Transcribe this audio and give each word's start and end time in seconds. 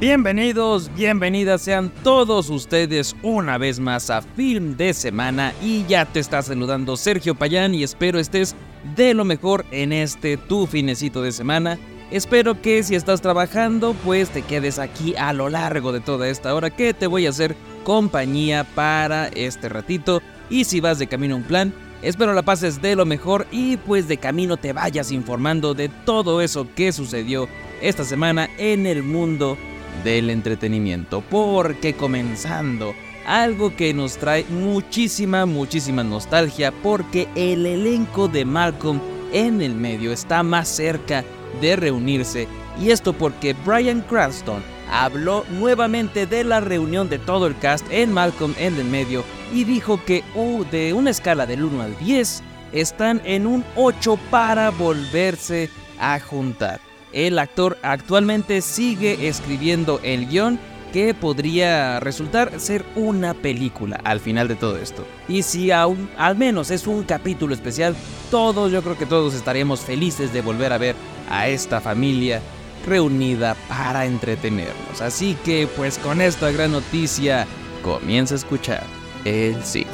Bienvenidos, 0.00 0.90
bienvenidas 0.96 1.62
sean 1.62 1.88
todos 2.02 2.50
ustedes 2.50 3.14
una 3.22 3.58
vez 3.58 3.78
más 3.78 4.10
a 4.10 4.22
Film 4.22 4.76
de 4.76 4.92
Semana 4.92 5.54
y 5.62 5.84
ya 5.86 6.04
te 6.04 6.18
está 6.18 6.42
saludando 6.42 6.96
Sergio 6.96 7.36
Payán 7.36 7.76
y 7.76 7.84
espero 7.84 8.18
estés 8.18 8.56
de 8.96 9.14
lo 9.14 9.24
mejor 9.24 9.64
en 9.70 9.92
este 9.92 10.36
tu 10.36 10.66
finecito 10.66 11.22
de 11.22 11.30
semana. 11.30 11.78
Espero 12.10 12.60
que 12.60 12.82
si 12.82 12.96
estás 12.96 13.22
trabajando 13.22 13.94
pues 14.04 14.30
te 14.30 14.42
quedes 14.42 14.80
aquí 14.80 15.14
a 15.16 15.32
lo 15.32 15.48
largo 15.48 15.92
de 15.92 16.00
toda 16.00 16.28
esta 16.28 16.52
hora 16.56 16.70
que 16.70 16.92
te 16.92 17.06
voy 17.06 17.26
a 17.26 17.30
hacer 17.30 17.54
compañía 17.84 18.64
para 18.74 19.28
este 19.28 19.68
ratito 19.68 20.22
y 20.50 20.64
si 20.64 20.80
vas 20.80 20.98
de 20.98 21.06
camino 21.06 21.34
a 21.34 21.38
un 21.38 21.44
plan 21.44 21.72
Espero 22.02 22.34
la 22.34 22.42
pases 22.42 22.82
de 22.82 22.96
lo 22.96 23.06
mejor 23.06 23.46
y 23.50 23.78
pues 23.78 24.08
de 24.08 24.18
camino 24.18 24.58
te 24.58 24.74
vayas 24.74 25.10
informando 25.10 25.72
de 25.72 25.88
todo 25.88 26.42
eso 26.42 26.68
que 26.74 26.92
sucedió 26.92 27.48
esta 27.80 28.04
semana 28.04 28.50
en 28.58 28.84
el 28.84 29.02
mundo 29.02 29.56
del 30.02 30.30
entretenimiento. 30.30 31.22
Porque 31.30 31.94
comenzando, 31.94 32.94
algo 33.26 33.74
que 33.74 33.94
nos 33.94 34.16
trae 34.16 34.44
muchísima, 34.50 35.46
muchísima 35.46 36.04
nostalgia 36.04 36.72
porque 36.82 37.28
el 37.34 37.66
elenco 37.66 38.28
de 38.28 38.44
Malcolm 38.44 39.00
en 39.32 39.62
el 39.62 39.74
medio 39.74 40.12
está 40.12 40.42
más 40.42 40.68
cerca 40.68 41.24
de 41.60 41.76
reunirse. 41.76 42.48
Y 42.80 42.90
esto 42.90 43.12
porque 43.12 43.54
Brian 43.64 44.00
Cranston 44.02 44.62
habló 44.90 45.44
nuevamente 45.50 46.26
de 46.26 46.44
la 46.44 46.60
reunión 46.60 47.08
de 47.08 47.18
todo 47.18 47.46
el 47.46 47.56
cast 47.58 47.86
en 47.90 48.12
Malcolm 48.12 48.54
en 48.58 48.76
el 48.76 48.84
medio 48.84 49.24
y 49.52 49.64
dijo 49.64 50.00
que 50.04 50.22
de 50.70 50.92
una 50.92 51.10
escala 51.10 51.46
del 51.46 51.64
1 51.64 51.82
al 51.82 51.98
10 51.98 52.42
están 52.72 53.22
en 53.24 53.46
un 53.46 53.64
8 53.76 54.18
para 54.30 54.70
volverse 54.70 55.70
a 55.98 56.18
juntar. 56.20 56.80
El 57.14 57.38
actor 57.38 57.78
actualmente 57.82 58.60
sigue 58.60 59.28
escribiendo 59.28 60.00
el 60.02 60.26
guion 60.26 60.58
que 60.92 61.14
podría 61.14 62.00
resultar 62.00 62.58
ser 62.58 62.84
una 62.96 63.34
película 63.34 64.00
al 64.02 64.18
final 64.18 64.48
de 64.48 64.56
todo 64.56 64.78
esto. 64.78 65.06
Y 65.28 65.42
si 65.42 65.70
aún 65.70 66.10
al 66.18 66.36
menos 66.36 66.72
es 66.72 66.88
un 66.88 67.04
capítulo 67.04 67.54
especial, 67.54 67.94
todos, 68.32 68.72
yo 68.72 68.82
creo 68.82 68.98
que 68.98 69.06
todos 69.06 69.34
estaremos 69.34 69.80
felices 69.80 70.32
de 70.32 70.42
volver 70.42 70.72
a 70.72 70.78
ver 70.78 70.96
a 71.30 71.46
esta 71.46 71.80
familia 71.80 72.42
reunida 72.84 73.56
para 73.68 74.06
entretenernos. 74.06 75.00
Así 75.00 75.36
que 75.44 75.68
pues 75.76 75.98
con 75.98 76.20
esta 76.20 76.50
gran 76.50 76.72
noticia 76.72 77.46
comienza 77.82 78.34
a 78.34 78.38
escuchar 78.38 78.82
el 79.24 79.64
sí. 79.64 79.86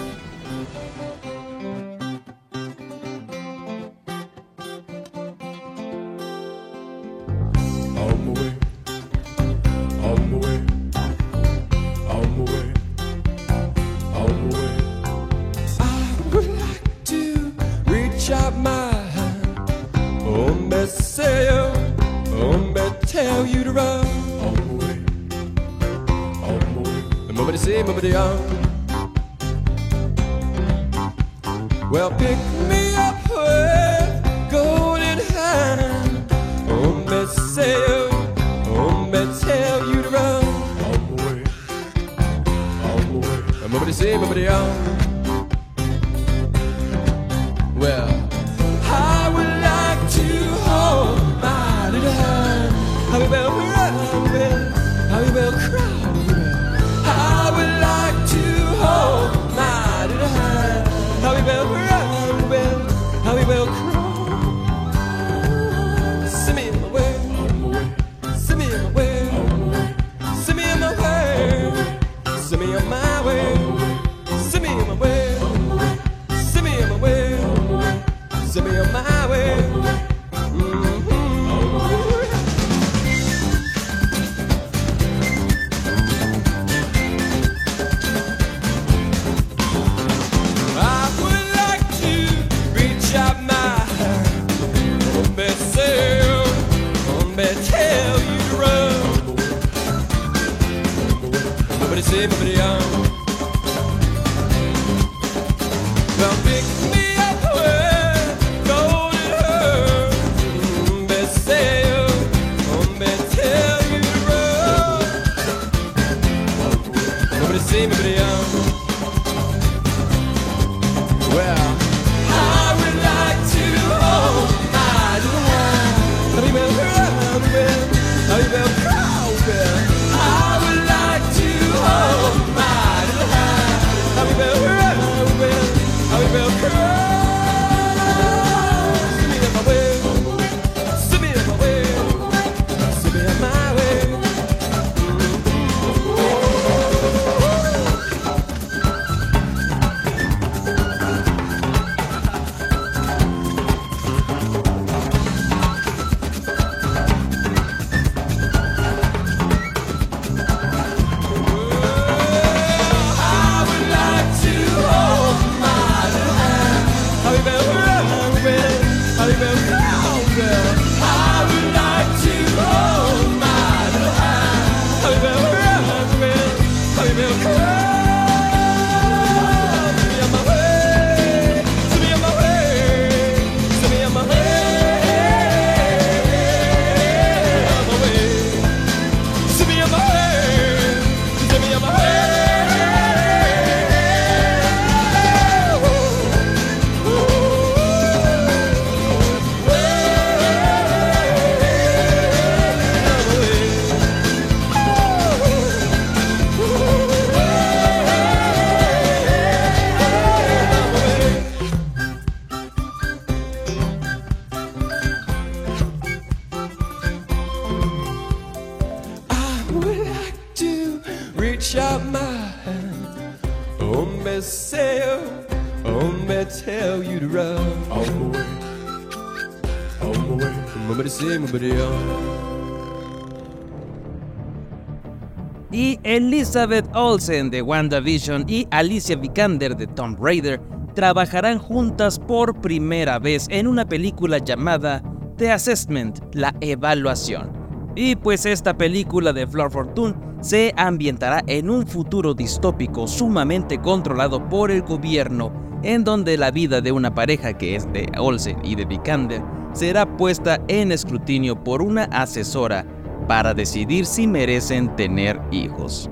Elizabeth 236.51 236.91
Olsen 236.97 237.49
de 237.49 237.63
WandaVision 237.63 238.45
y 238.49 238.67
Alicia 238.73 239.15
Vikander 239.15 239.77
de 239.77 239.87
Tomb 239.87 240.19
Raider 240.21 240.61
trabajarán 240.97 241.61
juntas 241.61 242.19
por 242.19 242.61
primera 242.61 243.21
vez 243.21 243.47
en 243.51 243.69
una 243.69 243.87
película 243.87 244.39
llamada 244.39 245.01
The 245.37 245.53
Assessment, 245.53 246.19
la 246.35 246.53
evaluación. 246.61 247.53
Y 247.95 248.17
pues 248.17 248.47
esta 248.47 248.77
película 248.77 249.33
de 249.33 249.47
Flor 249.47 249.71
Fortune 249.71 250.17
se 250.41 250.75
ambientará 250.77 251.45
en 251.47 251.71
un 251.71 251.87
futuro 251.87 252.35
distópico 252.35 253.07
sumamente 253.07 253.81
controlado 253.81 254.49
por 254.49 254.73
el 254.73 254.83
gobierno, 254.83 255.53
en 255.85 256.03
donde 256.03 256.37
la 256.37 256.51
vida 256.51 256.81
de 256.81 256.91
una 256.91 257.15
pareja 257.15 257.57
que 257.57 257.77
es 257.77 257.87
de 257.93 258.11
Olsen 258.19 258.59
y 258.65 258.75
de 258.75 258.87
Vikander 258.87 259.41
será 259.73 260.17
puesta 260.17 260.61
en 260.67 260.91
escrutinio 260.91 261.63
por 261.63 261.81
una 261.81 262.07
asesora 262.07 262.85
para 263.29 263.55
decidir 263.55 264.05
si 264.05 264.27
merecen 264.27 264.97
tener 264.97 265.41
hijos. 265.53 266.11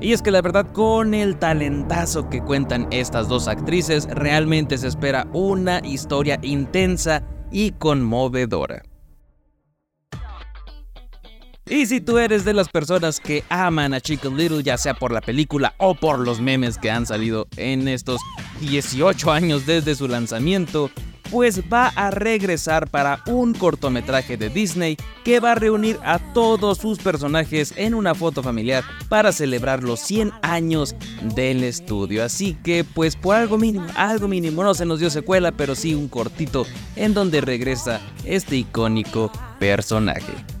Y 0.00 0.14
es 0.14 0.22
que 0.22 0.30
la 0.30 0.40
verdad 0.40 0.72
con 0.72 1.12
el 1.12 1.38
talentazo 1.38 2.30
que 2.30 2.40
cuentan 2.40 2.88
estas 2.90 3.28
dos 3.28 3.48
actrices 3.48 4.06
realmente 4.06 4.78
se 4.78 4.88
espera 4.88 5.26
una 5.32 5.80
historia 5.84 6.38
intensa 6.42 7.22
y 7.52 7.72
conmovedora. 7.72 8.82
Y 11.66 11.86
si 11.86 12.00
tú 12.00 12.18
eres 12.18 12.44
de 12.44 12.52
las 12.54 12.68
personas 12.68 13.20
que 13.20 13.44
aman 13.48 13.94
a 13.94 14.00
Chicken 14.00 14.36
Little, 14.36 14.62
ya 14.62 14.76
sea 14.76 14.94
por 14.94 15.12
la 15.12 15.20
película 15.20 15.74
o 15.78 15.94
por 15.94 16.18
los 16.18 16.40
memes 16.40 16.78
que 16.78 16.90
han 16.90 17.06
salido 17.06 17.46
en 17.56 17.86
estos 17.86 18.20
18 18.60 19.30
años 19.30 19.66
desde 19.66 19.94
su 19.94 20.08
lanzamiento, 20.08 20.90
pues 21.30 21.62
va 21.72 21.88
a 21.88 22.10
regresar 22.10 22.88
para 22.88 23.22
un 23.26 23.54
cortometraje 23.54 24.36
de 24.36 24.48
Disney 24.48 24.96
que 25.24 25.40
va 25.40 25.52
a 25.52 25.54
reunir 25.54 25.98
a 26.04 26.18
todos 26.18 26.78
sus 26.78 26.98
personajes 26.98 27.72
en 27.76 27.94
una 27.94 28.14
foto 28.14 28.42
familiar 28.42 28.84
para 29.08 29.32
celebrar 29.32 29.82
los 29.82 30.00
100 30.00 30.32
años 30.42 30.94
del 31.34 31.64
estudio. 31.64 32.24
Así 32.24 32.56
que 32.62 32.84
pues 32.84 33.16
por 33.16 33.36
algo 33.36 33.58
mínimo, 33.58 33.86
algo 33.94 34.28
mínimo, 34.28 34.64
no 34.64 34.74
se 34.74 34.86
nos 34.86 35.00
dio 35.00 35.10
secuela, 35.10 35.52
pero 35.52 35.74
sí 35.74 35.94
un 35.94 36.08
cortito 36.08 36.66
en 36.96 37.14
donde 37.14 37.40
regresa 37.40 38.00
este 38.24 38.56
icónico 38.56 39.30
personaje. 39.58 40.59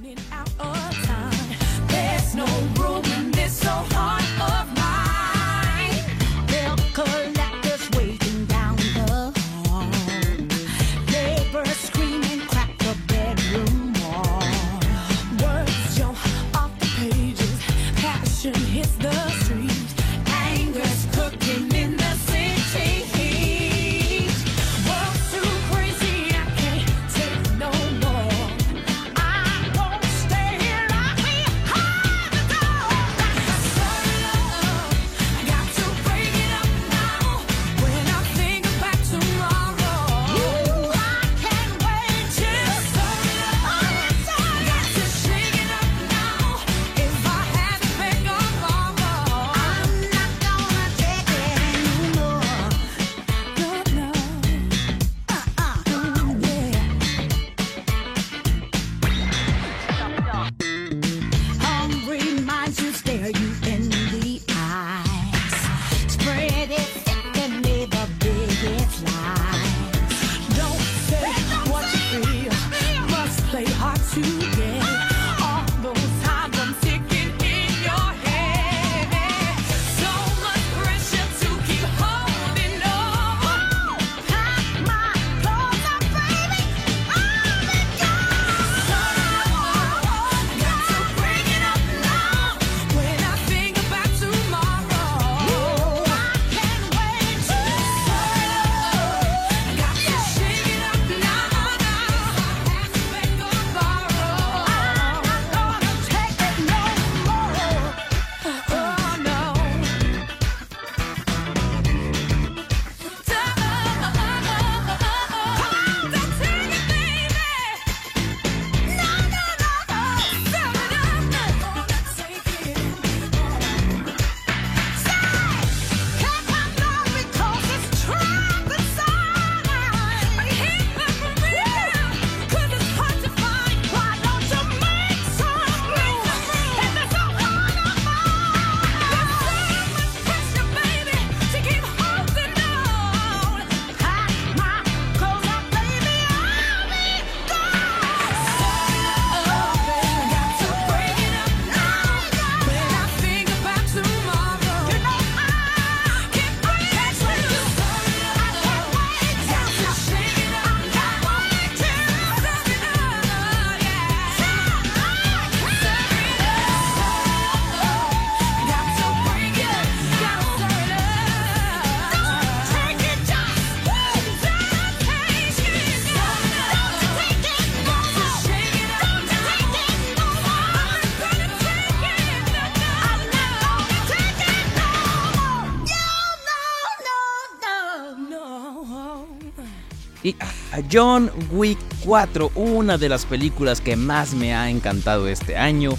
Ah, 190.72 190.82
John 190.90 191.30
Wick 191.50 191.78
4, 192.04 192.52
una 192.54 192.96
de 192.96 193.08
las 193.08 193.26
películas 193.26 193.80
que 193.80 193.96
más 193.96 194.34
me 194.34 194.54
ha 194.54 194.70
encantado 194.70 195.26
este 195.26 195.56
año, 195.56 195.90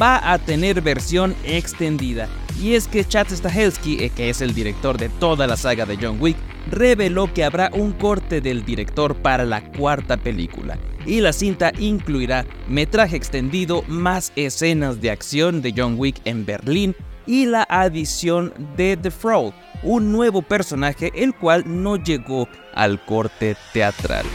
va 0.00 0.32
a 0.32 0.38
tener 0.38 0.82
versión 0.82 1.34
extendida. 1.44 2.28
Y 2.60 2.74
es 2.74 2.88
que 2.88 3.04
Chad 3.04 3.28
Stahelski, 3.28 4.04
eh, 4.04 4.10
que 4.10 4.28
es 4.28 4.42
el 4.42 4.52
director 4.52 4.98
de 4.98 5.08
toda 5.08 5.46
la 5.46 5.56
saga 5.56 5.86
de 5.86 5.96
John 5.96 6.18
Wick, 6.20 6.36
reveló 6.70 7.32
que 7.32 7.44
habrá 7.44 7.70
un 7.72 7.92
corte 7.92 8.42
del 8.42 8.64
director 8.66 9.16
para 9.16 9.46
la 9.46 9.62
cuarta 9.72 10.18
película. 10.18 10.78
Y 11.06 11.20
la 11.20 11.32
cinta 11.32 11.72
incluirá 11.78 12.44
metraje 12.68 13.16
extendido 13.16 13.82
más 13.88 14.32
escenas 14.36 15.00
de 15.00 15.10
acción 15.10 15.62
de 15.62 15.72
John 15.74 15.94
Wick 15.96 16.20
en 16.26 16.44
Berlín 16.44 16.94
y 17.26 17.46
la 17.46 17.66
adición 17.68 18.52
de 18.76 18.96
The 18.96 19.10
Frog, 19.10 19.54
un 19.82 20.12
nuevo 20.12 20.42
personaje 20.42 21.12
el 21.14 21.34
cual 21.34 21.64
no 21.66 21.96
llegó 21.96 22.48
al 22.74 23.04
corte 23.04 23.56
teatral. 23.72 24.26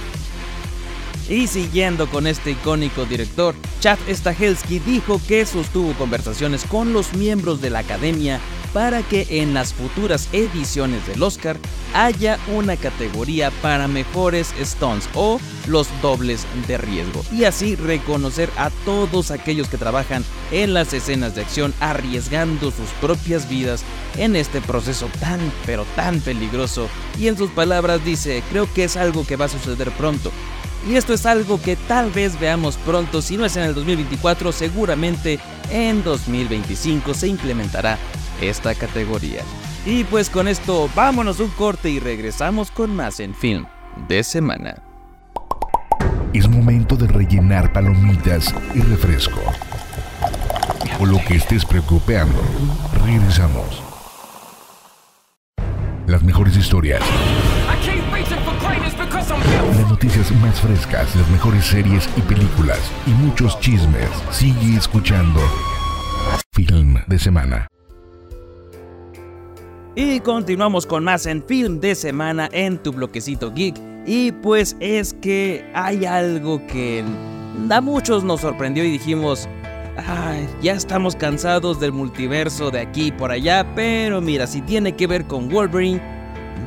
Y 1.29 1.47
siguiendo 1.47 2.09
con 2.09 2.27
este 2.27 2.51
icónico 2.51 3.05
director, 3.05 3.55
Chad 3.79 3.97
Stahelski 4.09 4.79
dijo 4.79 5.21
que 5.27 5.45
sostuvo 5.45 5.93
conversaciones 5.93 6.65
con 6.65 6.91
los 6.91 7.13
miembros 7.13 7.61
de 7.61 7.69
la 7.69 7.79
academia 7.79 8.39
para 8.73 9.03
que 9.03 9.27
en 9.29 9.53
las 9.53 9.73
futuras 9.73 10.27
ediciones 10.33 11.05
del 11.07 11.21
Oscar 11.21 11.57
haya 11.93 12.39
una 12.53 12.75
categoría 12.75 13.51
para 13.61 13.87
mejores 13.87 14.53
stunts 14.61 15.07
o 15.13 15.39
los 15.67 15.87
dobles 16.01 16.45
de 16.67 16.77
riesgo. 16.77 17.23
Y 17.31 17.43
así 17.43 17.75
reconocer 17.75 18.49
a 18.57 18.71
todos 18.83 19.31
aquellos 19.31 19.69
que 19.69 19.77
trabajan 19.77 20.25
en 20.51 20.73
las 20.73 20.91
escenas 20.93 21.35
de 21.35 21.41
acción 21.41 21.73
arriesgando 21.79 22.71
sus 22.71 22.89
propias 22.99 23.47
vidas 23.47 23.83
en 24.17 24.35
este 24.35 24.59
proceso 24.59 25.07
tan 25.19 25.39
pero 25.65 25.85
tan 25.95 26.19
peligroso. 26.19 26.89
Y 27.19 27.27
en 27.27 27.37
sus 27.37 27.51
palabras 27.51 28.03
dice 28.03 28.43
creo 28.49 28.71
que 28.73 28.85
es 28.85 28.97
algo 28.97 29.25
que 29.25 29.35
va 29.35 29.45
a 29.45 29.49
suceder 29.49 29.91
pronto. 29.91 30.31
Y 30.89 30.95
esto 30.95 31.13
es 31.13 31.25
algo 31.25 31.61
que 31.61 31.77
tal 31.77 32.11
vez 32.11 32.37
veamos 32.37 32.75
pronto, 32.75 33.21
si 33.21 33.37
no 33.37 33.45
es 33.45 33.55
en 33.55 33.63
el 33.63 33.73
2024, 33.73 34.51
seguramente 34.51 35.39
en 35.71 36.03
2025 36.03 37.13
se 37.13 37.29
implementará 37.29 37.97
esta 38.49 38.75
categoría. 38.75 39.41
Y 39.85 40.03
pues 40.05 40.29
con 40.29 40.47
esto 40.47 40.89
vámonos 40.95 41.39
un 41.39 41.49
corte 41.49 41.89
y 41.89 41.99
regresamos 41.99 42.71
con 42.71 42.95
más 42.95 43.19
en 43.19 43.35
film 43.35 43.65
de 44.07 44.23
semana. 44.23 44.81
Es 46.33 46.47
momento 46.47 46.95
de 46.95 47.07
rellenar 47.07 47.71
palomitas 47.73 48.53
y 48.73 48.81
refresco. 48.81 49.39
O 50.99 51.05
lo 51.05 51.17
que 51.27 51.35
estés 51.35 51.65
preocupando. 51.65 52.41
Regresamos. 53.05 53.83
Las 56.07 56.23
mejores 56.23 56.57
historias, 56.57 57.01
las 59.77 59.89
noticias 59.89 60.31
más 60.41 60.59
frescas, 60.59 61.15
las 61.15 61.29
mejores 61.29 61.65
series 61.65 62.09
y 62.17 62.21
películas 62.21 62.79
y 63.07 63.11
muchos 63.11 63.59
chismes. 63.59 64.09
Sigue 64.31 64.75
escuchando. 64.75 65.39
Film 66.51 66.97
de 67.07 67.19
semana. 67.19 67.72
Y 69.95 70.21
continuamos 70.21 70.87
con 70.87 71.03
más 71.03 71.27
en 71.27 71.43
film 71.43 71.79
de 71.79 71.93
semana 71.93 72.49
en 72.51 72.79
tu 72.79 72.91
bloquecito 72.93 73.53
geek. 73.53 73.75
Y 74.07 74.31
pues 74.31 74.75
es 74.79 75.13
que 75.13 75.69
hay 75.75 76.05
algo 76.05 76.65
que 76.65 77.03
a 77.69 77.79
muchos 77.81 78.23
nos 78.23 78.41
sorprendió 78.41 78.83
y 78.83 78.89
dijimos, 78.89 79.47
"Ay, 79.95 80.49
ya 80.63 80.73
estamos 80.73 81.15
cansados 81.15 81.79
del 81.79 81.91
multiverso 81.91 82.71
de 82.71 82.79
aquí 82.79 83.07
y 83.07 83.11
por 83.11 83.29
allá, 83.29 83.67
pero 83.75 84.19
mira, 84.19 84.47
si 84.47 84.61
tiene 84.61 84.95
que 84.95 85.05
ver 85.05 85.25
con 85.25 85.47
Wolverine, 85.47 86.01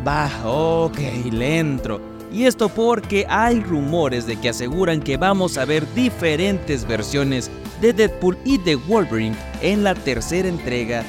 va, 0.06 0.30
ok, 0.44 0.98
le 1.32 1.58
entro. 1.58 2.00
Y 2.32 2.44
esto 2.44 2.68
porque 2.68 3.26
hay 3.28 3.60
rumores 3.60 4.26
de 4.28 4.36
que 4.36 4.50
aseguran 4.50 5.00
que 5.00 5.16
vamos 5.16 5.58
a 5.58 5.64
ver 5.64 5.84
diferentes 5.94 6.86
versiones 6.86 7.50
de 7.80 7.92
Deadpool 7.92 8.38
y 8.44 8.58
de 8.58 8.76
Wolverine 8.76 9.36
en 9.62 9.82
la 9.82 9.94
tercera 9.94 10.48
entrega 10.48 11.04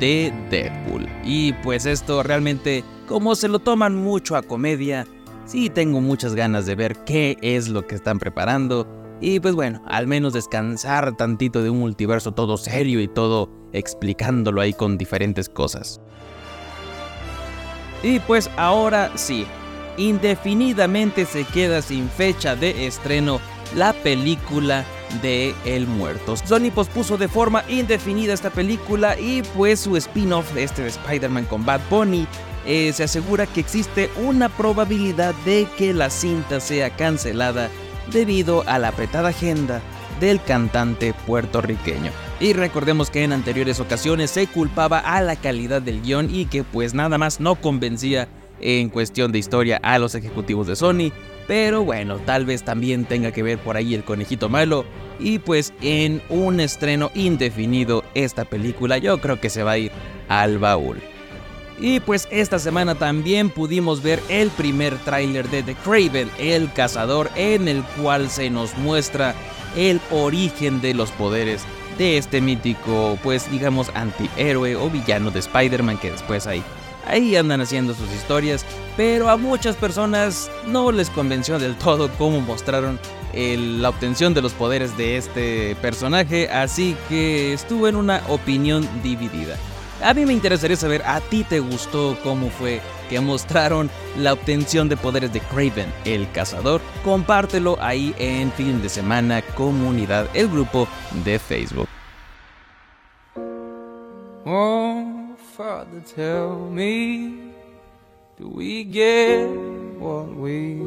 de 0.00 0.32
Deadpool. 0.50 1.08
Y 1.24 1.52
pues 1.54 1.86
esto 1.86 2.22
realmente, 2.22 2.84
como 3.08 3.34
se 3.34 3.48
lo 3.48 3.58
toman 3.58 3.94
mucho 3.94 4.36
a 4.36 4.42
comedia, 4.42 5.06
sí 5.44 5.70
tengo 5.70 6.00
muchas 6.00 6.34
ganas 6.34 6.66
de 6.66 6.74
ver 6.74 6.96
qué 7.04 7.36
es 7.42 7.68
lo 7.68 7.86
que 7.86 7.94
están 7.94 8.18
preparando. 8.18 8.86
Y 9.20 9.40
pues 9.40 9.54
bueno, 9.54 9.82
al 9.86 10.06
menos 10.06 10.32
descansar 10.32 11.16
tantito 11.16 11.62
de 11.62 11.70
un 11.70 11.78
multiverso 11.78 12.32
todo 12.32 12.56
serio 12.56 13.00
y 13.00 13.08
todo 13.08 13.50
explicándolo 13.72 14.60
ahí 14.60 14.72
con 14.72 14.98
diferentes 14.98 15.48
cosas. 15.48 16.00
Y 18.02 18.20
pues 18.20 18.50
ahora 18.56 19.10
sí, 19.14 19.46
indefinidamente 19.96 21.24
se 21.24 21.44
queda 21.44 21.80
sin 21.80 22.08
fecha 22.10 22.54
de 22.54 22.86
estreno 22.86 23.40
la 23.74 23.92
película 23.92 24.84
de 25.22 25.54
El 25.64 25.86
Muerto. 25.86 26.36
Sony 26.36 26.70
pospuso 26.74 27.16
de 27.16 27.28
forma 27.28 27.64
indefinida 27.68 28.32
esta 28.32 28.50
película 28.50 29.18
y 29.18 29.42
pues 29.54 29.80
su 29.80 29.96
spin-off, 29.96 30.56
este 30.56 30.82
de 30.82 30.88
Spider-Man 30.88 31.44
con 31.46 31.64
Bad 31.64 31.80
Bunny, 31.90 32.26
eh, 32.66 32.92
se 32.92 33.04
asegura 33.04 33.46
que 33.46 33.60
existe 33.60 34.10
una 34.16 34.48
probabilidad 34.48 35.34
de 35.44 35.66
que 35.76 35.92
la 35.92 36.10
cinta 36.10 36.60
sea 36.60 36.90
cancelada 36.90 37.68
debido 38.12 38.64
a 38.66 38.78
la 38.78 38.88
apretada 38.88 39.30
agenda 39.30 39.82
del 40.20 40.42
cantante 40.42 41.14
puertorriqueño. 41.26 42.10
Y 42.40 42.52
recordemos 42.52 43.10
que 43.10 43.24
en 43.24 43.32
anteriores 43.32 43.80
ocasiones 43.80 44.30
se 44.30 44.46
culpaba 44.46 44.98
a 44.98 45.20
la 45.20 45.36
calidad 45.36 45.82
del 45.82 46.02
guion 46.02 46.34
y 46.34 46.46
que 46.46 46.64
pues 46.64 46.94
nada 46.94 47.18
más 47.18 47.40
no 47.40 47.54
convencía 47.56 48.28
en 48.60 48.88
cuestión 48.88 49.32
de 49.32 49.38
historia 49.38 49.78
a 49.82 49.98
los 49.98 50.14
ejecutivos 50.14 50.66
de 50.66 50.76
Sony. 50.76 51.12
Pero 51.46 51.84
bueno, 51.84 52.18
tal 52.18 52.46
vez 52.46 52.62
también 52.62 53.04
tenga 53.04 53.32
que 53.32 53.42
ver 53.42 53.58
por 53.58 53.76
ahí 53.76 53.94
el 53.94 54.04
conejito 54.04 54.48
malo. 54.48 54.84
Y 55.18 55.38
pues 55.38 55.72
en 55.80 56.22
un 56.28 56.60
estreno 56.60 57.10
indefinido 57.14 58.04
esta 58.14 58.44
película 58.44 58.98
yo 58.98 59.20
creo 59.20 59.40
que 59.40 59.50
se 59.50 59.62
va 59.62 59.72
a 59.72 59.78
ir 59.78 59.92
al 60.28 60.58
baúl. 60.58 60.98
Y 61.78 62.00
pues 62.00 62.28
esta 62.30 62.58
semana 62.58 62.94
también 62.94 63.50
pudimos 63.50 64.02
ver 64.02 64.20
el 64.28 64.50
primer 64.50 64.96
tráiler 64.98 65.48
de 65.50 65.62
The 65.62 65.74
Craven, 65.74 66.30
el 66.38 66.72
cazador, 66.72 67.30
en 67.34 67.68
el 67.68 67.82
cual 68.00 68.30
se 68.30 68.48
nos 68.48 68.76
muestra 68.78 69.34
el 69.76 70.00
origen 70.10 70.80
de 70.80 70.94
los 70.94 71.10
poderes 71.12 71.64
de 71.98 72.18
este 72.18 72.40
mítico, 72.40 73.18
pues 73.22 73.50
digamos, 73.50 73.90
antihéroe 73.94 74.76
o 74.76 74.88
villano 74.88 75.30
de 75.30 75.40
Spider-Man 75.40 75.98
que 75.98 76.12
después 76.12 76.46
ahí, 76.46 76.62
ahí 77.06 77.36
andan 77.36 77.60
haciendo 77.60 77.94
sus 77.94 78.10
historias, 78.12 78.64
pero 78.96 79.28
a 79.28 79.36
muchas 79.36 79.76
personas 79.76 80.50
no 80.66 80.92
les 80.92 81.10
convenció 81.10 81.58
del 81.58 81.76
todo 81.76 82.10
cómo 82.18 82.40
mostraron 82.40 82.98
la 83.34 83.88
obtención 83.88 84.32
de 84.32 84.42
los 84.42 84.52
poderes 84.52 84.96
de 84.96 85.16
este 85.16 85.74
personaje, 85.82 86.48
así 86.48 86.96
que 87.08 87.52
estuvo 87.52 87.88
en 87.88 87.96
una 87.96 88.22
opinión 88.28 88.88
dividida. 89.02 89.56
A 90.02 90.12
mí 90.12 90.26
me 90.26 90.32
interesaría 90.32 90.76
saber, 90.76 91.02
¿a 91.04 91.20
ti 91.20 91.44
te 91.44 91.60
gustó 91.60 92.16
cómo 92.22 92.50
fue 92.50 92.80
que 93.08 93.20
mostraron 93.20 93.90
la 94.18 94.32
obtención 94.32 94.88
de 94.88 94.96
poderes 94.96 95.32
de 95.32 95.40
Craven, 95.40 95.92
el 96.04 96.30
cazador? 96.32 96.80
Compártelo 97.04 97.76
ahí 97.80 98.14
en 98.18 98.52
Fin 98.52 98.82
de 98.82 98.88
Semana 98.88 99.40
Comunidad, 99.42 100.28
el 100.34 100.48
grupo 100.48 100.86
de 101.24 101.38
Facebook. 101.38 101.88
Oh, 104.44 105.13
Father, 105.56 106.02
tell 106.04 106.58
me, 106.68 107.52
do 108.36 108.48
we 108.48 108.82
get 108.82 109.46
what 110.00 110.34
we 110.34 110.82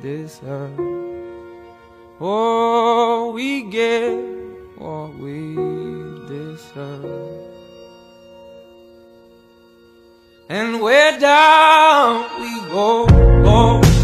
deserve? 0.00 0.78
Oh, 2.20 3.32
we 3.34 3.64
get 3.64 4.14
what 4.78 5.12
we 5.18 5.56
deserve. 6.28 7.04
And 10.48 10.80
where 10.80 11.18
down 11.18 12.30
we 12.40 12.60
go, 12.70 13.08
oh, 13.44 13.95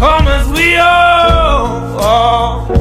come 0.00 0.28
as 0.28 0.48
we 0.48 0.76
all, 0.76 2.00
all 2.00 2.79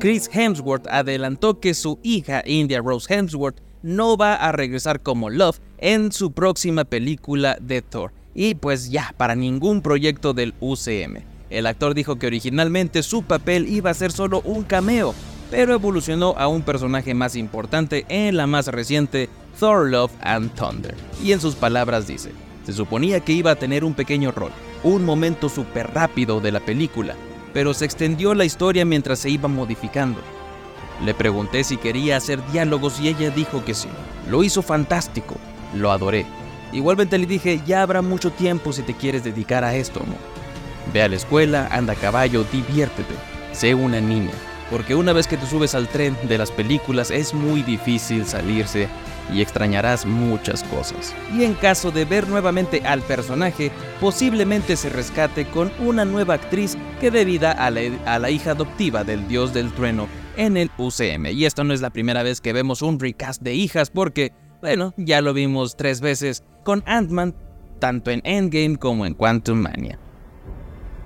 Chris 0.00 0.30
Hemsworth 0.32 0.86
adelantó 0.86 1.60
que 1.60 1.74
su 1.74 1.98
hija 2.02 2.42
India 2.46 2.80
Rose 2.80 3.14
Hemsworth 3.14 3.58
no 3.82 4.16
va 4.16 4.34
a 4.34 4.50
regresar 4.50 5.02
como 5.02 5.28
Love 5.28 5.60
en 5.76 6.10
su 6.10 6.32
próxima 6.32 6.84
película 6.84 7.58
de 7.60 7.82
Thor. 7.82 8.10
Y 8.34 8.54
pues 8.54 8.90
ya, 8.90 9.14
para 9.18 9.34
ningún 9.34 9.82
proyecto 9.82 10.32
del 10.32 10.54
UCM. 10.60 11.18
El 11.50 11.66
actor 11.66 11.92
dijo 11.92 12.18
que 12.18 12.28
originalmente 12.28 13.02
su 13.02 13.24
papel 13.24 13.68
iba 13.68 13.90
a 13.90 13.94
ser 13.94 14.10
solo 14.10 14.40
un 14.46 14.62
cameo, 14.62 15.14
pero 15.50 15.74
evolucionó 15.74 16.34
a 16.38 16.48
un 16.48 16.62
personaje 16.62 17.12
más 17.12 17.36
importante 17.36 18.06
en 18.08 18.38
la 18.38 18.46
más 18.46 18.68
reciente 18.68 19.28
Thor 19.58 19.90
Love 19.90 20.12
and 20.22 20.54
Thunder. 20.54 20.94
Y 21.22 21.32
en 21.32 21.42
sus 21.42 21.56
palabras 21.56 22.06
dice, 22.06 22.30
se 22.64 22.72
suponía 22.72 23.20
que 23.20 23.34
iba 23.34 23.50
a 23.50 23.56
tener 23.56 23.84
un 23.84 23.92
pequeño 23.92 24.32
rol, 24.32 24.52
un 24.82 25.04
momento 25.04 25.50
súper 25.50 25.92
rápido 25.92 26.40
de 26.40 26.52
la 26.52 26.60
película, 26.60 27.16
pero 27.52 27.74
se 27.74 27.84
extendió 27.84 28.34
la 28.34 28.44
historia 28.44 28.84
mientras 28.84 29.18
se 29.18 29.30
iba 29.30 29.48
modificando. 29.48 30.20
Le 31.04 31.14
pregunté 31.14 31.64
si 31.64 31.76
quería 31.76 32.16
hacer 32.16 32.44
diálogos 32.52 33.00
y 33.00 33.08
ella 33.08 33.30
dijo 33.30 33.64
que 33.64 33.74
sí. 33.74 33.88
Lo 34.28 34.44
hizo 34.44 34.62
fantástico, 34.62 35.36
lo 35.74 35.90
adoré. 35.90 36.26
Igualmente 36.72 37.18
le 37.18 37.26
dije, 37.26 37.60
ya 37.66 37.82
habrá 37.82 38.02
mucho 38.02 38.30
tiempo 38.30 38.72
si 38.72 38.82
te 38.82 38.94
quieres 38.94 39.24
dedicar 39.24 39.64
a 39.64 39.74
esto, 39.74 40.00
amor. 40.00 40.18
Ve 40.92 41.02
a 41.02 41.08
la 41.08 41.16
escuela, 41.16 41.68
anda 41.70 41.94
a 41.94 41.96
caballo, 41.96 42.44
diviértete, 42.44 43.14
sé 43.52 43.74
una 43.74 44.00
niña, 44.00 44.32
porque 44.70 44.94
una 44.94 45.12
vez 45.12 45.26
que 45.26 45.36
te 45.36 45.46
subes 45.46 45.74
al 45.74 45.88
tren 45.88 46.16
de 46.28 46.38
las 46.38 46.50
películas 46.50 47.10
es 47.10 47.34
muy 47.34 47.62
difícil 47.62 48.26
salirse 48.26 48.88
y 49.32 49.42
extrañarás 49.42 50.06
muchas 50.06 50.62
cosas. 50.64 51.14
Y 51.34 51.44
en 51.44 51.54
caso 51.54 51.90
de 51.90 52.04
ver 52.04 52.28
nuevamente 52.28 52.82
al 52.84 53.02
personaje, 53.02 53.70
posiblemente 54.00 54.76
se 54.76 54.88
rescate 54.88 55.46
con 55.46 55.70
una 55.78 56.04
nueva 56.04 56.34
actriz 56.34 56.76
que 57.00 57.10
dé 57.10 57.24
vida 57.24 57.52
a 57.52 57.70
la, 57.70 57.80
a 58.06 58.18
la 58.18 58.30
hija 58.30 58.52
adoptiva 58.52 59.04
del 59.04 59.26
dios 59.28 59.54
del 59.54 59.72
trueno 59.72 60.08
en 60.36 60.56
el 60.56 60.70
UCM. 60.78 61.26
Y 61.26 61.44
esto 61.44 61.64
no 61.64 61.74
es 61.74 61.80
la 61.80 61.90
primera 61.90 62.22
vez 62.22 62.40
que 62.40 62.52
vemos 62.52 62.82
un 62.82 62.98
recast 62.98 63.42
de 63.42 63.54
hijas 63.54 63.90
porque, 63.90 64.32
bueno, 64.60 64.94
ya 64.96 65.20
lo 65.20 65.32
vimos 65.32 65.76
tres 65.76 66.00
veces 66.00 66.44
con 66.64 66.82
Ant-Man, 66.86 67.34
tanto 67.78 68.10
en 68.10 68.20
Endgame 68.24 68.76
como 68.76 69.06
en 69.06 69.14
Quantum 69.14 69.58
Mania. 69.58 69.98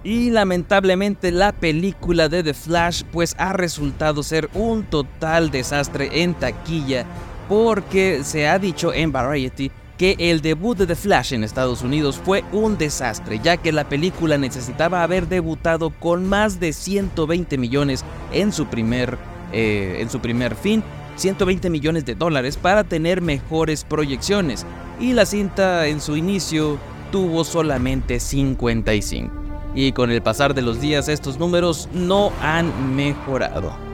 Y 0.04 0.30
lamentablemente 0.30 1.32
la 1.32 1.52
película 1.52 2.28
de 2.28 2.42
The 2.42 2.52
Flash 2.52 3.04
pues 3.10 3.34
ha 3.38 3.54
resultado 3.54 4.22
ser 4.22 4.50
un 4.52 4.84
total 4.84 5.50
desastre 5.50 6.22
en 6.22 6.34
taquilla 6.34 7.06
porque 7.48 8.22
se 8.24 8.48
ha 8.48 8.58
dicho 8.58 8.92
en 8.92 9.12
Variety 9.12 9.70
que 9.96 10.16
el 10.18 10.40
debut 10.40 10.76
de 10.76 10.86
The 10.86 10.96
Flash 10.96 11.34
en 11.34 11.44
Estados 11.44 11.82
Unidos 11.82 12.20
fue 12.22 12.44
un 12.52 12.76
desastre, 12.76 13.40
ya 13.42 13.56
que 13.56 13.72
la 13.72 13.88
película 13.88 14.38
necesitaba 14.38 15.02
haber 15.02 15.28
debutado 15.28 15.90
con 15.90 16.28
más 16.28 16.58
de 16.58 16.72
120 16.72 17.58
millones 17.58 18.04
en 18.32 18.52
su 18.52 18.66
primer, 18.66 19.18
eh, 19.52 19.98
en 20.00 20.10
su 20.10 20.18
primer 20.20 20.56
fin, 20.56 20.82
120 21.16 21.70
millones 21.70 22.04
de 22.04 22.16
dólares 22.16 22.56
para 22.56 22.82
tener 22.82 23.20
mejores 23.20 23.84
proyecciones, 23.84 24.66
y 24.98 25.12
la 25.12 25.26
cinta 25.26 25.86
en 25.86 26.00
su 26.00 26.16
inicio 26.16 26.78
tuvo 27.12 27.44
solamente 27.44 28.18
55. 28.18 29.32
Y 29.76 29.92
con 29.92 30.10
el 30.10 30.22
pasar 30.22 30.54
de 30.54 30.62
los 30.62 30.80
días 30.80 31.08
estos 31.08 31.38
números 31.38 31.88
no 31.92 32.32
han 32.40 32.96
mejorado. 32.96 33.93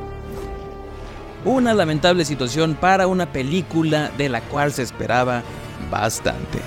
Una 1.44 1.72
lamentable 1.72 2.24
situación 2.24 2.74
para 2.74 3.06
una 3.06 3.32
película 3.32 4.10
de 4.18 4.28
la 4.28 4.42
cual 4.42 4.72
se 4.72 4.82
esperaba 4.82 5.42
bastante. 5.90 6.58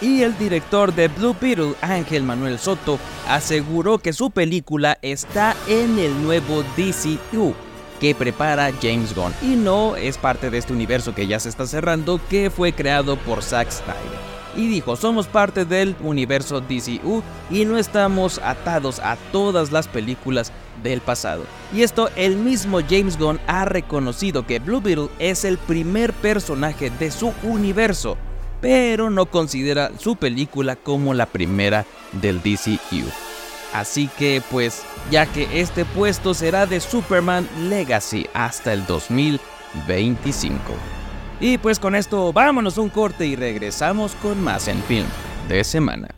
Y 0.00 0.22
el 0.22 0.36
director 0.36 0.94
de 0.94 1.08
Blue 1.08 1.34
Beetle, 1.40 1.74
Ángel 1.80 2.22
Manuel 2.22 2.58
Soto, 2.58 2.98
aseguró 3.28 3.98
que 3.98 4.12
su 4.12 4.30
película 4.30 4.98
está 5.00 5.54
en 5.68 5.98
el 5.98 6.22
nuevo 6.22 6.64
DCU 6.76 7.54
que 8.00 8.14
prepara 8.14 8.72
James 8.82 9.14
Gunn 9.14 9.32
y 9.40 9.56
no 9.56 9.96
es 9.96 10.18
parte 10.18 10.50
de 10.50 10.58
este 10.58 10.74
universo 10.74 11.14
que 11.14 11.26
ya 11.26 11.40
se 11.40 11.48
está 11.48 11.66
cerrando 11.66 12.20
que 12.28 12.50
fue 12.50 12.74
creado 12.74 13.16
por 13.16 13.42
Zack 13.42 13.70
Snyder 13.70 14.36
y 14.56 14.68
dijo, 14.68 14.96
somos 14.96 15.26
parte 15.26 15.64
del 15.64 15.94
universo 16.00 16.60
DCU 16.60 17.22
y 17.50 17.64
no 17.64 17.78
estamos 17.78 18.38
atados 18.42 19.00
a 19.00 19.16
todas 19.30 19.70
las 19.70 19.86
películas 19.86 20.52
del 20.90 21.00
pasado. 21.00 21.44
Y 21.72 21.82
esto 21.82 22.10
el 22.16 22.36
mismo 22.36 22.80
James 22.88 23.18
Gunn 23.18 23.40
ha 23.46 23.64
reconocido 23.64 24.46
que 24.46 24.58
Blue 24.58 24.80
Beetle 24.80 25.08
es 25.18 25.44
el 25.44 25.58
primer 25.58 26.12
personaje 26.12 26.90
de 26.90 27.10
su 27.10 27.32
universo, 27.42 28.16
pero 28.60 29.10
no 29.10 29.26
considera 29.26 29.90
su 29.98 30.16
película 30.16 30.76
como 30.76 31.14
la 31.14 31.26
primera 31.26 31.84
del 32.12 32.40
DCU. 32.40 33.06
Así 33.72 34.08
que 34.18 34.42
pues, 34.50 34.84
ya 35.10 35.26
que 35.26 35.60
este 35.60 35.84
puesto 35.84 36.34
será 36.34 36.66
de 36.66 36.80
Superman 36.80 37.48
Legacy 37.68 38.26
hasta 38.32 38.72
el 38.72 38.86
2025. 38.86 40.58
Y 41.40 41.58
pues 41.58 41.78
con 41.78 41.94
esto 41.94 42.32
vámonos 42.32 42.78
un 42.78 42.88
corte 42.88 43.26
y 43.26 43.36
regresamos 43.36 44.14
con 44.16 44.42
más 44.42 44.68
en 44.68 44.82
film 44.84 45.06
de 45.48 45.62
semana. 45.64 46.08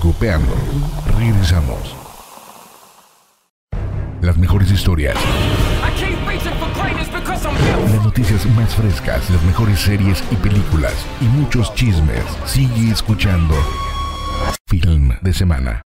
Preocupando, 0.00 0.54
regresamos. 1.18 1.94
Las 4.22 4.36
mejores 4.36 4.70
historias, 4.70 5.16
las 7.92 8.04
noticias 8.04 8.46
más 8.56 8.74
frescas, 8.74 9.28
las 9.30 9.42
mejores 9.42 9.80
series 9.80 10.22
y 10.30 10.36
películas 10.36 10.94
y 11.20 11.24
muchos 11.24 11.74
chismes. 11.74 12.24
Sigue 12.46 12.90
escuchando 12.90 13.54
Film 14.66 15.12
de 15.20 15.32
Semana. 15.32 15.82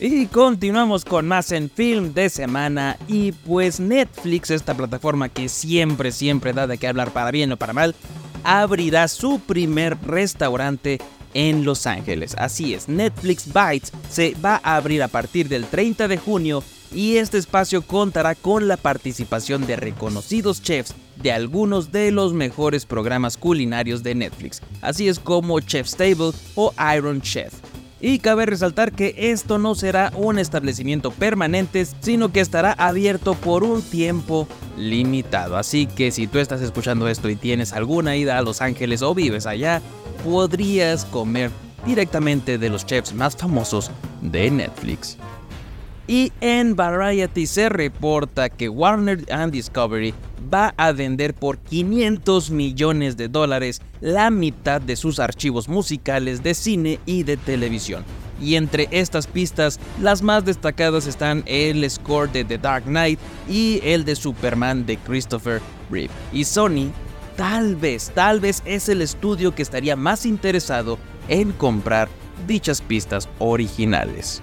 Y 0.00 0.26
continuamos 0.26 1.04
con 1.04 1.28
más 1.28 1.52
en 1.52 1.70
film 1.70 2.12
de 2.12 2.28
semana 2.28 2.96
y 3.06 3.32
pues 3.32 3.78
Netflix, 3.78 4.50
esta 4.50 4.74
plataforma 4.74 5.28
que 5.28 5.48
siempre, 5.48 6.10
siempre 6.10 6.52
da 6.52 6.66
de 6.66 6.78
qué 6.78 6.88
hablar 6.88 7.12
para 7.12 7.30
bien 7.30 7.52
o 7.52 7.56
para 7.56 7.72
mal, 7.72 7.94
abrirá 8.42 9.08
su 9.08 9.38
primer 9.40 9.96
restaurante 10.04 10.98
en 11.34 11.64
Los 11.64 11.86
Ángeles. 11.86 12.34
Así 12.38 12.74
es, 12.74 12.88
Netflix 12.88 13.46
Bites 13.52 13.92
se 14.08 14.34
va 14.44 14.60
a 14.62 14.76
abrir 14.76 15.02
a 15.02 15.08
partir 15.08 15.48
del 15.48 15.66
30 15.66 16.08
de 16.08 16.16
junio 16.16 16.62
y 16.92 17.16
este 17.16 17.38
espacio 17.38 17.82
contará 17.82 18.34
con 18.34 18.68
la 18.68 18.76
participación 18.76 19.66
de 19.66 19.76
reconocidos 19.76 20.62
chefs 20.62 20.94
de 21.16 21.32
algunos 21.32 21.92
de 21.92 22.10
los 22.10 22.32
mejores 22.32 22.86
programas 22.86 23.36
culinarios 23.36 24.02
de 24.02 24.14
Netflix, 24.14 24.62
así 24.80 25.08
es 25.08 25.18
como 25.18 25.60
Chef's 25.60 25.96
Table 25.96 26.32
o 26.54 26.72
Iron 26.94 27.20
Chef. 27.20 27.52
Y 28.06 28.18
cabe 28.18 28.44
resaltar 28.44 28.92
que 28.92 29.14
esto 29.16 29.56
no 29.56 29.74
será 29.74 30.12
un 30.14 30.38
establecimiento 30.38 31.10
permanente, 31.10 31.86
sino 32.00 32.32
que 32.32 32.40
estará 32.40 32.72
abierto 32.72 33.32
por 33.32 33.64
un 33.64 33.80
tiempo 33.80 34.46
limitado. 34.76 35.56
Así 35.56 35.86
que 35.86 36.10
si 36.10 36.26
tú 36.26 36.38
estás 36.38 36.60
escuchando 36.60 37.08
esto 37.08 37.30
y 37.30 37.36
tienes 37.36 37.72
alguna 37.72 38.14
ida 38.14 38.36
a 38.36 38.42
Los 38.42 38.60
Ángeles 38.60 39.00
o 39.00 39.14
vives 39.14 39.46
allá, 39.46 39.80
podrías 40.22 41.06
comer 41.06 41.50
directamente 41.86 42.58
de 42.58 42.68
los 42.68 42.84
chefs 42.84 43.14
más 43.14 43.36
famosos 43.38 43.90
de 44.20 44.50
Netflix. 44.50 45.16
Y 46.06 46.32
en 46.40 46.76
Variety 46.76 47.46
se 47.46 47.68
reporta 47.70 48.50
que 48.50 48.68
Warner 48.68 49.24
and 49.32 49.52
Discovery 49.52 50.12
va 50.52 50.74
a 50.76 50.92
vender 50.92 51.32
por 51.34 51.58
500 51.58 52.50
millones 52.50 53.16
de 53.16 53.28
dólares 53.28 53.80
la 54.00 54.30
mitad 54.30 54.82
de 54.82 54.96
sus 54.96 55.18
archivos 55.18 55.68
musicales 55.68 56.42
de 56.42 56.54
cine 56.54 57.00
y 57.06 57.22
de 57.22 57.38
televisión. 57.38 58.04
Y 58.40 58.56
entre 58.56 58.88
estas 58.90 59.26
pistas, 59.26 59.80
las 60.00 60.20
más 60.20 60.44
destacadas 60.44 61.06
están 61.06 61.42
el 61.46 61.88
score 61.88 62.30
de 62.30 62.44
The 62.44 62.58
Dark 62.58 62.84
Knight 62.84 63.18
y 63.48 63.80
el 63.82 64.04
de 64.04 64.16
Superman 64.16 64.84
de 64.84 64.98
Christopher 64.98 65.62
Reeve. 65.90 66.12
Y 66.32 66.44
Sony, 66.44 66.90
tal 67.36 67.76
vez, 67.76 68.10
tal 68.14 68.40
vez 68.40 68.62
es 68.66 68.90
el 68.90 69.00
estudio 69.00 69.54
que 69.54 69.62
estaría 69.62 69.96
más 69.96 70.26
interesado 70.26 70.98
en 71.28 71.52
comprar 71.52 72.08
dichas 72.46 72.82
pistas 72.82 73.28
originales. 73.38 74.42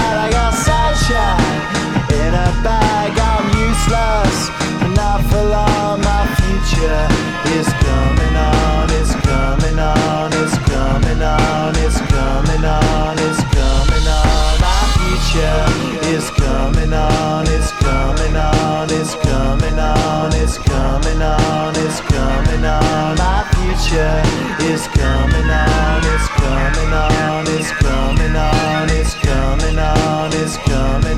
is 24.73 24.87
coming 24.87 25.49
on. 25.49 26.01
It's 26.03 26.27
coming 26.29 26.93
on. 26.93 27.47
It's 27.47 27.71
coming 27.81 28.35
on. 28.35 28.89
It's 28.89 29.00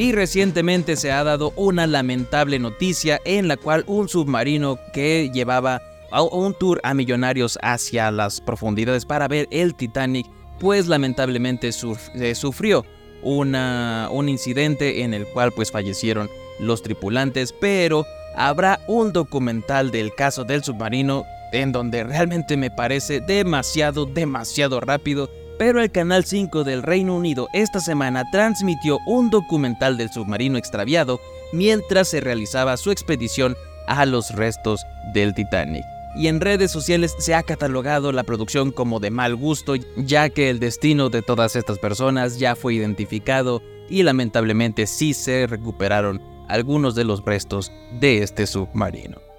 Y 0.00 0.12
recientemente 0.12 0.96
se 0.96 1.12
ha 1.12 1.22
dado 1.24 1.52
una 1.56 1.86
lamentable 1.86 2.58
noticia 2.58 3.20
en 3.26 3.48
la 3.48 3.58
cual 3.58 3.84
un 3.86 4.08
submarino 4.08 4.78
que 4.94 5.30
llevaba 5.30 5.82
a 6.10 6.22
un 6.22 6.54
tour 6.54 6.80
a 6.84 6.94
millonarios 6.94 7.58
hacia 7.60 8.10
las 8.10 8.40
profundidades 8.40 9.04
para 9.04 9.28
ver 9.28 9.46
el 9.50 9.74
Titanic, 9.74 10.26
pues 10.58 10.86
lamentablemente 10.86 11.68
eh, 11.68 12.34
sufrió 12.34 12.86
una, 13.20 14.08
un 14.10 14.30
incidente 14.30 15.02
en 15.02 15.12
el 15.12 15.26
cual 15.26 15.52
pues 15.52 15.70
fallecieron 15.70 16.30
los 16.58 16.82
tripulantes, 16.82 17.52
pero 17.52 18.06
habrá 18.34 18.80
un 18.88 19.12
documental 19.12 19.90
del 19.90 20.14
caso 20.14 20.44
del 20.44 20.64
submarino 20.64 21.24
en 21.52 21.72
donde 21.72 22.04
realmente 22.04 22.56
me 22.56 22.70
parece 22.70 23.20
demasiado, 23.20 24.06
demasiado 24.06 24.80
rápido 24.80 25.28
pero 25.60 25.82
el 25.82 25.92
Canal 25.92 26.24
5 26.24 26.64
del 26.64 26.82
Reino 26.82 27.14
Unido 27.14 27.50
esta 27.52 27.80
semana 27.80 28.24
transmitió 28.30 28.98
un 29.04 29.28
documental 29.28 29.98
del 29.98 30.10
submarino 30.10 30.56
extraviado 30.56 31.20
mientras 31.52 32.08
se 32.08 32.22
realizaba 32.22 32.78
su 32.78 32.90
expedición 32.90 33.54
a 33.86 34.06
los 34.06 34.34
restos 34.34 34.86
del 35.12 35.34
Titanic. 35.34 35.84
Y 36.16 36.28
en 36.28 36.40
redes 36.40 36.70
sociales 36.70 37.14
se 37.18 37.34
ha 37.34 37.42
catalogado 37.42 38.10
la 38.10 38.24
producción 38.24 38.72
como 38.72 39.00
de 39.00 39.10
mal 39.10 39.36
gusto, 39.36 39.74
ya 39.98 40.30
que 40.30 40.48
el 40.48 40.60
destino 40.60 41.10
de 41.10 41.20
todas 41.20 41.54
estas 41.54 41.78
personas 41.78 42.38
ya 42.38 42.56
fue 42.56 42.72
identificado 42.72 43.60
y 43.90 44.02
lamentablemente 44.02 44.86
sí 44.86 45.12
se 45.12 45.46
recuperaron 45.46 46.22
algunos 46.48 46.94
de 46.94 47.04
los 47.04 47.22
restos 47.22 47.70
de 48.00 48.22
este 48.22 48.46
submarino 48.46 49.29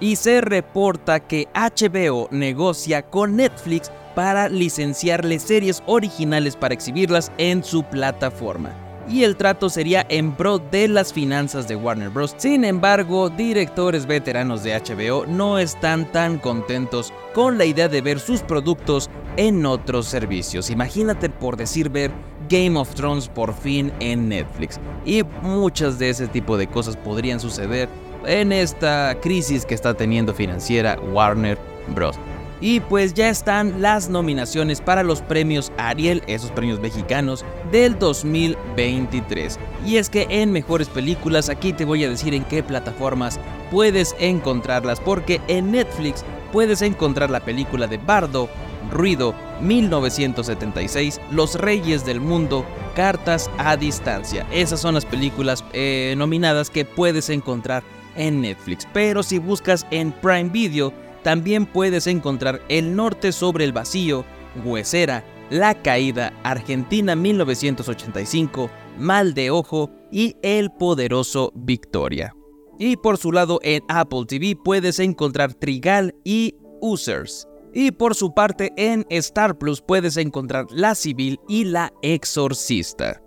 y 0.00 0.16
se 0.16 0.40
reporta 0.40 1.20
que 1.20 1.48
HBO 1.54 2.28
negocia 2.30 3.02
con 3.02 3.36
Netflix 3.36 3.90
para 4.14 4.48
licenciarle 4.48 5.38
series 5.38 5.82
originales 5.86 6.56
para 6.56 6.74
exhibirlas 6.74 7.30
en 7.38 7.62
su 7.62 7.84
plataforma. 7.84 8.74
Y 9.08 9.24
el 9.24 9.36
trato 9.36 9.70
sería 9.70 10.04
en 10.10 10.32
pro 10.32 10.58
de 10.58 10.86
las 10.86 11.14
finanzas 11.14 11.66
de 11.66 11.76
Warner 11.76 12.10
Bros. 12.10 12.34
Sin 12.36 12.64
embargo, 12.64 13.30
directores 13.30 14.04
veteranos 14.06 14.62
de 14.62 14.78
HBO 14.78 15.24
no 15.24 15.58
están 15.58 16.12
tan 16.12 16.38
contentos 16.38 17.12
con 17.32 17.56
la 17.56 17.64
idea 17.64 17.88
de 17.88 18.02
ver 18.02 18.20
sus 18.20 18.42
productos 18.42 19.08
en 19.38 19.64
otros 19.64 20.06
servicios. 20.06 20.68
Imagínate 20.68 21.30
por 21.30 21.56
decir 21.56 21.88
ver 21.88 22.10
Game 22.50 22.78
of 22.78 22.94
Thrones 22.94 23.28
por 23.28 23.54
fin 23.54 23.92
en 24.00 24.28
Netflix. 24.28 24.78
Y 25.06 25.22
muchas 25.42 25.98
de 25.98 26.10
ese 26.10 26.28
tipo 26.28 26.58
de 26.58 26.66
cosas 26.66 26.96
podrían 26.96 27.40
suceder 27.40 27.88
en 28.28 28.52
esta 28.52 29.16
crisis 29.20 29.64
que 29.64 29.74
está 29.74 29.94
teniendo 29.94 30.34
financiera 30.34 30.98
Warner 31.12 31.58
Bros. 31.88 32.16
Y 32.60 32.80
pues 32.80 33.14
ya 33.14 33.28
están 33.28 33.80
las 33.80 34.08
nominaciones 34.08 34.80
para 34.80 35.04
los 35.04 35.22
premios 35.22 35.72
Ariel, 35.78 36.22
esos 36.26 36.50
premios 36.50 36.80
mexicanos, 36.80 37.44
del 37.70 37.98
2023. 37.98 39.58
Y 39.86 39.96
es 39.96 40.10
que 40.10 40.26
en 40.28 40.50
mejores 40.50 40.88
películas, 40.88 41.48
aquí 41.48 41.72
te 41.72 41.84
voy 41.84 42.04
a 42.04 42.10
decir 42.10 42.34
en 42.34 42.44
qué 42.44 42.62
plataformas 42.64 43.38
puedes 43.70 44.16
encontrarlas, 44.18 44.98
porque 45.00 45.40
en 45.46 45.70
Netflix 45.70 46.24
puedes 46.52 46.82
encontrar 46.82 47.30
la 47.30 47.40
película 47.40 47.86
de 47.86 47.98
Bardo, 47.98 48.48
Ruido, 48.90 49.34
1976, 49.60 51.20
Los 51.30 51.54
Reyes 51.54 52.04
del 52.04 52.20
Mundo, 52.20 52.64
Cartas 52.96 53.50
a 53.58 53.76
Distancia. 53.76 54.46
Esas 54.50 54.80
son 54.80 54.94
las 54.94 55.04
películas 55.04 55.64
eh, 55.72 56.14
nominadas 56.16 56.70
que 56.70 56.84
puedes 56.84 57.28
encontrar 57.30 57.84
en 58.18 58.42
Netflix. 58.42 58.86
Pero 58.92 59.22
si 59.22 59.38
buscas 59.38 59.86
en 59.90 60.12
Prime 60.12 60.50
Video, 60.50 60.92
también 61.22 61.64
puedes 61.64 62.06
encontrar 62.06 62.60
El 62.68 62.94
Norte 62.94 63.32
sobre 63.32 63.64
el 63.64 63.72
Vacío, 63.72 64.24
Huesera, 64.64 65.24
La 65.50 65.74
Caída, 65.74 66.32
Argentina 66.42 67.16
1985, 67.16 68.68
Mal 68.98 69.32
de 69.32 69.50
Ojo 69.50 69.90
y 70.12 70.36
El 70.42 70.70
Poderoso 70.70 71.52
Victoria. 71.54 72.34
Y 72.78 72.96
por 72.96 73.18
su 73.18 73.32
lado 73.32 73.58
en 73.62 73.82
Apple 73.88 74.24
TV 74.26 74.54
puedes 74.62 74.98
encontrar 74.98 75.54
Trigal 75.54 76.14
y 76.24 76.54
Users. 76.80 77.48
Y 77.74 77.90
por 77.90 78.14
su 78.14 78.32
parte 78.32 78.72
en 78.76 79.04
Star 79.10 79.58
Plus 79.58 79.82
puedes 79.82 80.16
encontrar 80.16 80.66
La 80.70 80.94
Civil 80.94 81.38
y 81.48 81.64
La 81.64 81.92
Exorcista. 82.02 83.20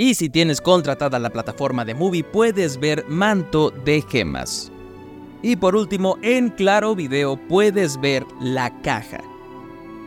Y 0.00 0.14
si 0.14 0.30
tienes 0.30 0.60
contratada 0.60 1.18
la 1.18 1.30
plataforma 1.30 1.84
de 1.84 1.92
Movie 1.92 2.22
puedes 2.22 2.78
ver 2.78 3.04
Manto 3.08 3.72
de 3.84 4.00
Gemas. 4.08 4.70
Y 5.42 5.56
por 5.56 5.74
último, 5.74 6.18
en 6.22 6.50
Claro 6.50 6.94
Video 6.94 7.36
puedes 7.48 8.00
ver 8.00 8.24
La 8.40 8.80
Caja. 8.82 9.18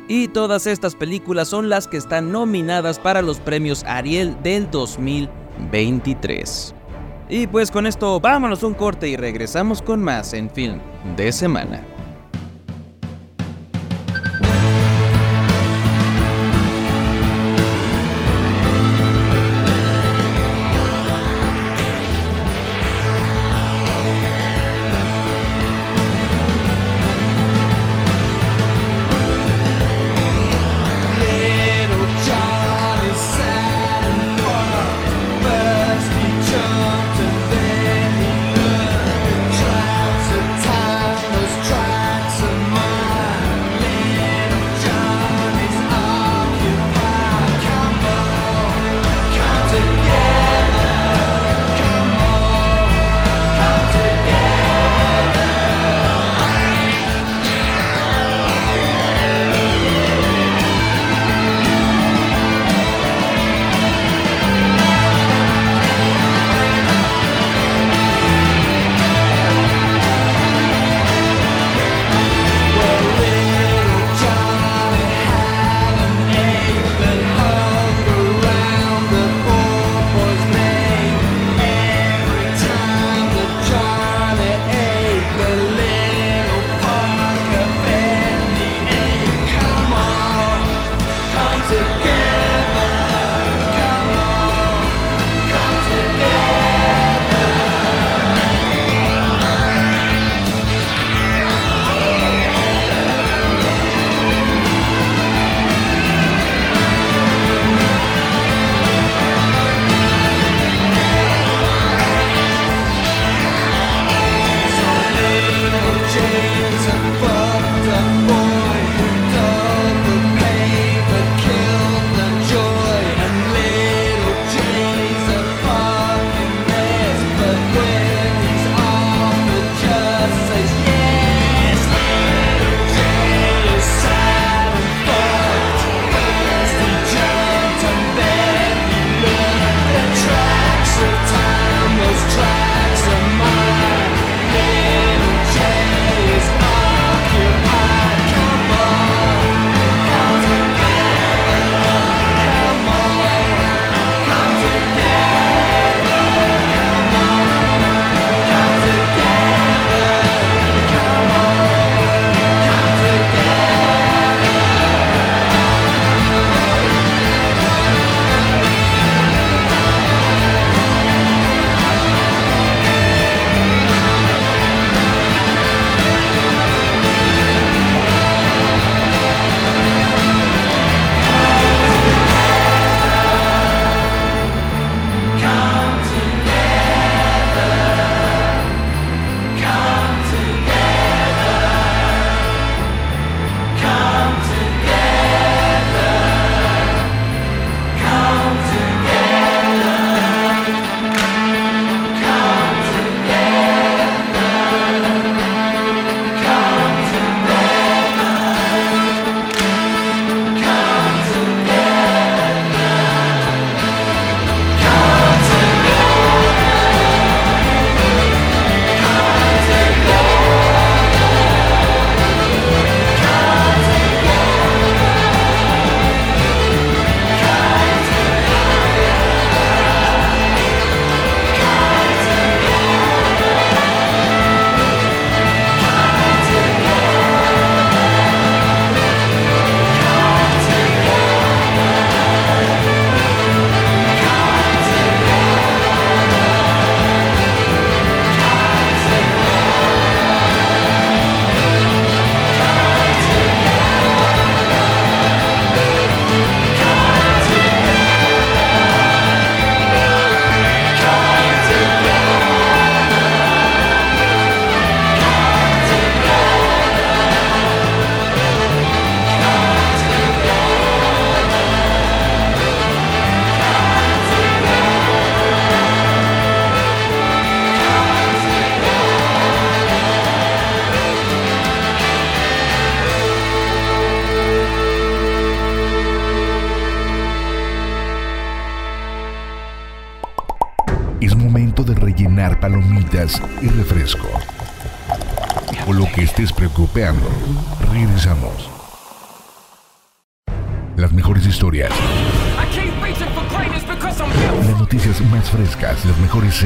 Y 0.07 0.29
todas 0.29 0.65
estas 0.65 0.95
películas 0.95 1.49
son 1.49 1.67
las 1.67 1.89
que 1.89 1.97
están 1.97 2.31
nominadas 2.31 2.99
para 2.99 3.21
los 3.21 3.41
premios 3.41 3.83
Ariel 3.83 4.41
del 4.41 4.71
2023. 4.71 6.73
Y 7.27 7.47
pues 7.47 7.69
con 7.69 7.85
esto 7.85 8.21
vámonos 8.21 8.63
un 8.63 8.73
corte 8.73 9.09
y 9.09 9.17
regresamos 9.17 9.81
con 9.81 10.01
más 10.01 10.33
en 10.33 10.49
Film 10.49 10.79
de 11.17 11.33
Semana. 11.33 11.85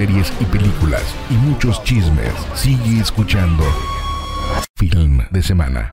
Series 0.05 0.31
y 0.39 0.45
películas 0.45 1.15
y 1.31 1.33
muchos 1.33 1.83
chismes. 1.83 2.33
Sigue 2.53 2.99
escuchando 3.01 3.63
Film 4.75 5.19
de 5.31 5.41
Semana. 5.41 5.89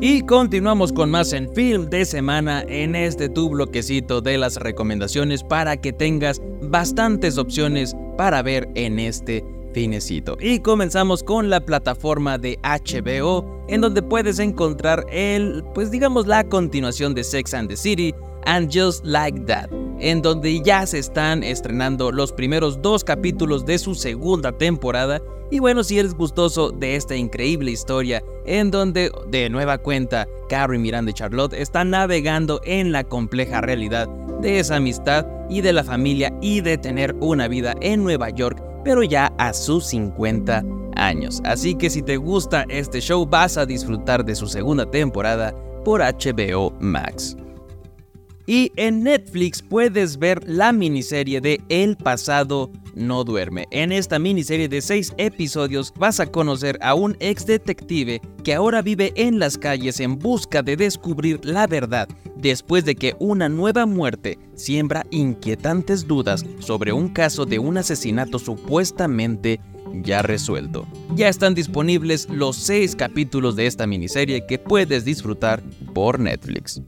Y 0.00 0.20
continuamos 0.22 0.92
con 0.92 1.10
más 1.10 1.32
en 1.32 1.52
Film 1.54 1.88
de 1.90 2.04
Semana 2.04 2.64
en 2.68 2.94
este 2.94 3.28
tu 3.28 3.50
bloquecito 3.50 4.20
de 4.20 4.38
las 4.38 4.56
recomendaciones 4.56 5.42
para 5.42 5.76
que 5.76 5.92
tengas 5.92 6.40
bastantes 6.62 7.36
opciones 7.36 7.96
para 8.16 8.42
ver 8.42 8.68
en 8.76 9.00
este 9.00 9.44
finecito. 9.72 10.36
Y 10.40 10.60
comenzamos 10.60 11.24
con 11.24 11.50
la 11.50 11.60
plataforma 11.60 12.38
de 12.38 12.60
HBO 12.62 13.64
en 13.66 13.80
donde 13.80 14.02
puedes 14.02 14.38
encontrar 14.38 15.04
el, 15.10 15.64
pues 15.74 15.90
digamos 15.90 16.28
la 16.28 16.44
continuación 16.44 17.12
de 17.14 17.24
Sex 17.24 17.54
and 17.54 17.68
the 17.68 17.76
City 17.76 18.14
and 18.46 18.70
Just 18.72 19.04
Like 19.04 19.40
That, 19.46 19.68
en 20.04 20.20
donde 20.20 20.60
ya 20.60 20.86
se 20.86 20.98
están 20.98 21.42
estrenando 21.42 22.12
los 22.12 22.30
primeros 22.30 22.82
dos 22.82 23.04
capítulos 23.04 23.64
de 23.64 23.78
su 23.78 23.94
segunda 23.94 24.52
temporada. 24.52 25.22
Y 25.50 25.60
bueno, 25.60 25.82
si 25.82 25.98
eres 25.98 26.12
gustoso 26.12 26.70
de 26.72 26.96
esta 26.96 27.16
increíble 27.16 27.70
historia, 27.70 28.22
en 28.44 28.70
donde 28.70 29.10
de 29.28 29.48
nueva 29.48 29.78
cuenta 29.78 30.28
Carrie, 30.50 30.78
Miranda 30.78 31.10
y 31.10 31.14
Charlotte 31.14 31.54
están 31.54 31.88
navegando 31.88 32.60
en 32.64 32.92
la 32.92 33.04
compleja 33.04 33.62
realidad 33.62 34.06
de 34.42 34.58
esa 34.58 34.76
amistad 34.76 35.26
y 35.48 35.62
de 35.62 35.72
la 35.72 35.82
familia 35.82 36.30
y 36.42 36.60
de 36.60 36.76
tener 36.76 37.16
una 37.20 37.48
vida 37.48 37.74
en 37.80 38.04
Nueva 38.04 38.28
York, 38.28 38.62
pero 38.84 39.02
ya 39.02 39.32
a 39.38 39.54
sus 39.54 39.86
50 39.86 40.62
años. 40.96 41.40
Así 41.44 41.76
que 41.76 41.88
si 41.88 42.02
te 42.02 42.18
gusta 42.18 42.66
este 42.68 43.00
show 43.00 43.24
vas 43.24 43.56
a 43.56 43.64
disfrutar 43.64 44.22
de 44.22 44.34
su 44.34 44.48
segunda 44.48 44.90
temporada 44.90 45.54
por 45.82 46.02
HBO 46.02 46.74
Max. 46.78 47.38
Y 48.46 48.72
en 48.76 49.02
Netflix 49.02 49.62
puedes 49.62 50.18
ver 50.18 50.46
la 50.46 50.72
miniserie 50.72 51.40
de 51.40 51.60
El 51.68 51.96
pasado 51.96 52.70
no 52.94 53.24
duerme. 53.24 53.66
En 53.70 53.92
esta 53.92 54.18
miniserie 54.18 54.68
de 54.68 54.80
6 54.80 55.14
episodios 55.16 55.92
vas 55.96 56.20
a 56.20 56.26
conocer 56.26 56.78
a 56.80 56.94
un 56.94 57.16
ex 57.20 57.46
detective 57.46 58.20
que 58.42 58.54
ahora 58.54 58.82
vive 58.82 59.12
en 59.16 59.38
las 59.38 59.58
calles 59.58 60.00
en 60.00 60.18
busca 60.18 60.62
de 60.62 60.76
descubrir 60.76 61.40
la 61.44 61.66
verdad 61.66 62.08
después 62.36 62.84
de 62.84 62.94
que 62.94 63.16
una 63.18 63.48
nueva 63.48 63.86
muerte 63.86 64.38
siembra 64.54 65.06
inquietantes 65.10 66.06
dudas 66.06 66.44
sobre 66.58 66.92
un 66.92 67.08
caso 67.08 67.46
de 67.46 67.58
un 67.58 67.78
asesinato 67.78 68.38
supuestamente 68.38 69.60
ya 70.02 70.22
resuelto. 70.22 70.86
Ya 71.14 71.28
están 71.28 71.54
disponibles 71.54 72.28
los 72.28 72.56
6 72.56 72.96
capítulos 72.96 73.56
de 73.56 73.66
esta 73.66 73.86
miniserie 73.86 74.44
que 74.46 74.58
puedes 74.58 75.04
disfrutar 75.04 75.62
por 75.94 76.18
Netflix. 76.18 76.82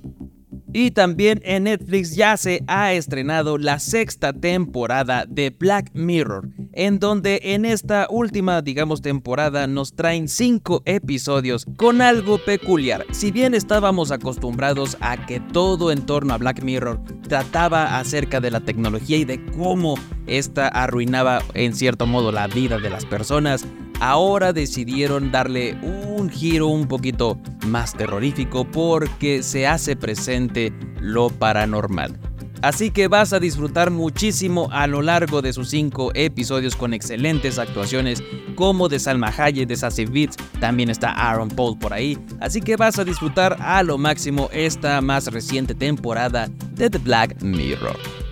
Y 0.79 0.91
también 0.91 1.41
en 1.43 1.65
Netflix 1.65 2.17
ya 2.17 2.37
se 2.37 2.63
ha 2.67 2.93
estrenado 2.93 3.57
la 3.57 3.79
sexta 3.79 4.35
temporada 4.35 5.25
de 5.27 5.49
Black 5.49 5.91
Mirror, 5.95 6.51
en 6.75 6.99
donde 6.99 7.41
en 7.45 7.65
esta 7.65 8.07
última, 8.11 8.61
digamos, 8.61 9.01
temporada 9.01 9.67
nos 9.69 9.95
traen 9.95 10.29
cinco 10.29 10.83
episodios 10.85 11.65
con 11.79 12.03
algo 12.03 12.37
peculiar. 12.45 13.07
Si 13.13 13.31
bien 13.31 13.55
estábamos 13.55 14.11
acostumbrados 14.11 14.99
a 15.01 15.25
que 15.25 15.41
todo 15.41 15.91
en 15.91 16.05
torno 16.05 16.35
a 16.35 16.37
Black 16.37 16.63
Mirror 16.63 17.01
trataba 17.27 17.99
acerca 17.99 18.43
de 18.43 18.51
la 18.51 18.61
tecnología 18.61 19.17
y 19.17 19.25
de 19.25 19.43
cómo 19.57 19.95
esta 20.27 20.69
arruinaba 20.69 21.41
en 21.55 21.75
cierto 21.75 22.07
modo 22.07 22.33
la 22.33 22.49
vida 22.49 22.77
de 22.77 22.91
las 22.91 23.07
personas, 23.07 23.67
ahora 24.01 24.53
decidieron 24.53 25.31
darle 25.31 25.77
un 25.83 26.31
giro 26.31 26.69
un 26.69 26.87
poquito 26.89 27.39
más 27.67 27.95
terrorífico 27.95 28.65
porque 28.65 29.43
se 29.43 29.67
hace 29.67 29.97
presente 29.97 30.73
lo 31.01 31.31
paranormal. 31.31 32.19
Así 32.63 32.91
que 32.91 33.07
vas 33.07 33.33
a 33.33 33.39
disfrutar 33.39 33.91
muchísimo 33.91 34.69
a 34.73 34.87
lo 34.87 35.03
largo 35.03 35.43
de 35.43 35.53
sus 35.53 35.69
5 35.71 36.13
episodios 36.15 36.75
con 36.75 36.95
excelentes 36.95 37.59
actuaciones 37.59 38.23
como 38.55 38.89
de 38.89 38.99
Salma 38.99 39.33
Hayek, 39.37 39.69
de 39.69 39.77
Sassy 39.77 40.07
Beats, 40.07 40.37
también 40.59 40.89
está 40.89 41.11
Aaron 41.11 41.49
Paul 41.49 41.79
por 41.79 41.93
ahí, 41.93 42.19
así 42.41 42.61
que 42.61 42.77
vas 42.77 42.99
a 42.99 43.05
disfrutar 43.05 43.59
a 43.61 43.83
lo 43.83 43.99
máximo 43.99 44.49
esta 44.53 45.01
más 45.01 45.27
reciente 45.27 45.75
temporada 45.75 46.49
de 46.73 46.89
The 46.89 46.99
Black 46.99 47.43
Mirror. 47.43 48.26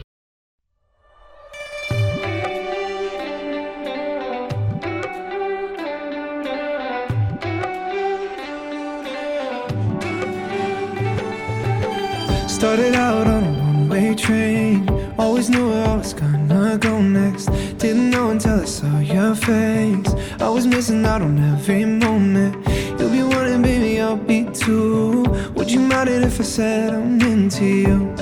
Started 12.75 12.97
out 12.97 13.29
on 13.29 13.45
a 13.45 13.61
one-way 13.61 14.17
train 14.17 14.89
Always 15.17 15.49
knew 15.49 15.71
where 15.71 15.87
I 15.87 15.95
was 15.95 16.13
gonna 16.13 16.77
go 16.77 17.01
next 17.01 17.47
Didn't 17.79 18.11
know 18.11 18.31
until 18.31 18.63
I 18.63 18.65
saw 18.65 18.99
your 18.99 19.37
face 19.37 20.13
I 20.41 20.49
was 20.49 20.67
missing 20.67 21.07
out 21.07 21.23
on 21.23 21.39
every 21.39 21.85
moment 21.85 22.67
You'll 22.99 23.11
be 23.11 23.23
wanting, 23.23 23.63
baby, 23.63 24.01
I'll 24.01 24.17
be 24.17 24.49
two. 24.53 25.23
Would 25.55 25.71
you 25.71 25.79
mind 25.79 26.09
it 26.09 26.25
if 26.25 26.41
I 26.41 26.43
said 26.43 26.95
I'm 26.95 27.21
into 27.21 27.65
you? 27.65 28.17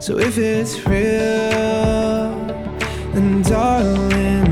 So 0.00 0.18
if 0.18 0.38
it's 0.38 0.74
real 0.86 2.32
Then 3.12 3.42
darling, 3.42 4.45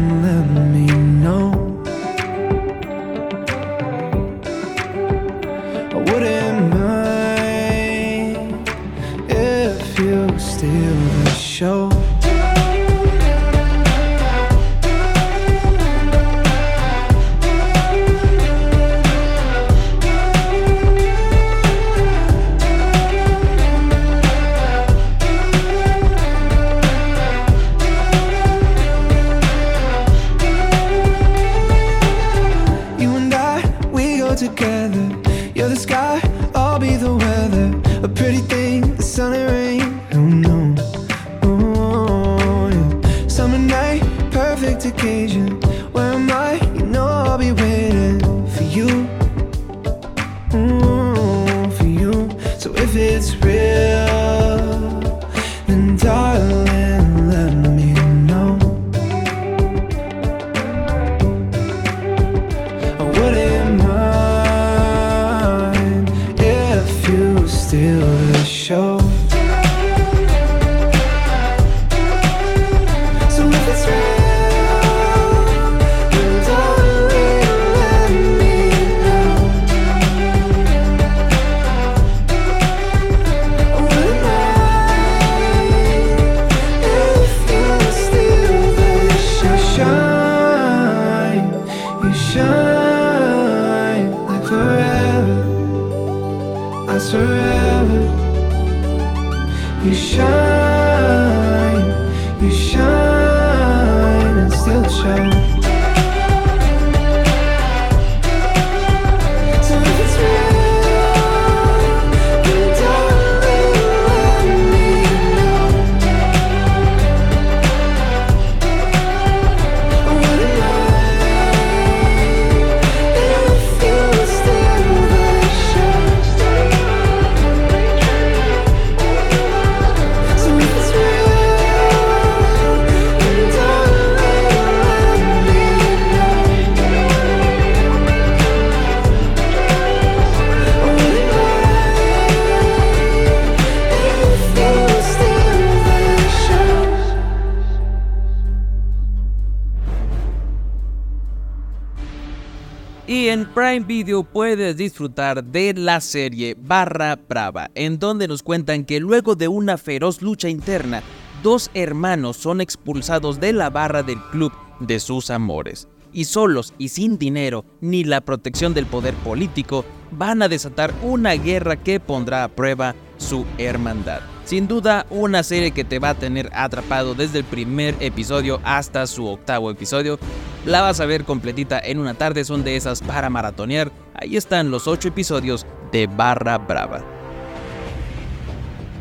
puedes 154.57 154.77
disfrutar 154.77 155.43
de 155.43 155.75
la 155.75 156.01
serie 156.01 156.57
Barra 156.57 157.17
Brava, 157.17 157.73
en 157.75 157.99
donde 157.99 158.29
nos 158.29 158.45
cuentan 158.45 158.85
que 158.85 159.01
luego 159.01 159.35
de 159.35 159.49
una 159.49 159.79
feroz 159.79 160.23
lucha 160.23 160.49
interna, 160.49 161.03
dos 161.43 161.73
hermanos 161.75 162.37
son 162.37 162.61
expulsados 162.61 163.41
de 163.41 163.53
la 163.53 163.69
barra 163.71 164.05
del 164.05 164.21
club 164.31 164.53
de 164.79 165.01
sus 165.01 165.31
amores. 165.31 165.89
Y 166.13 166.27
solos 166.27 166.73
y 166.79 166.91
sin 166.91 167.19
dinero 167.19 167.65
ni 167.81 168.05
la 168.05 168.21
protección 168.21 168.75
del 168.75 168.87
poder 168.87 169.15
político, 169.15 169.85
van 170.13 170.41
a 170.41 170.47
desatar 170.47 170.95
una 171.03 171.33
guerra 171.33 171.75
que 171.75 171.99
pondrá 171.99 172.45
a 172.45 172.49
prueba 172.49 172.95
su 173.17 173.45
hermandad. 173.59 174.21
Sin 174.45 174.69
duda, 174.69 175.05
una 175.11 175.43
serie 175.43 175.73
que 175.73 175.83
te 175.83 175.99
va 175.99 176.11
a 176.11 176.15
tener 176.15 176.49
atrapado 176.55 177.17
desde 177.17 177.41
el 177.41 177.45
primer 177.45 177.97
episodio 177.99 178.61
hasta 178.63 179.09
su 179.09 179.27
octavo 179.27 179.73
episodio. 179.73 180.21
La 180.65 180.81
vas 180.81 181.01
a 181.01 181.07
ver 181.07 181.25
completita 181.25 181.81
en 181.81 181.99
una 181.99 182.15
tarde, 182.15 182.45
son 182.45 182.63
de 182.63 182.77
esas 182.77 183.03
para 183.03 183.29
maratonear. 183.31 183.91
Ahí 184.15 184.37
están 184.37 184.71
los 184.71 184.87
8 184.87 185.09
episodios 185.09 185.67
de 185.93 186.07
Barra 186.07 186.59
Brava. 186.59 187.05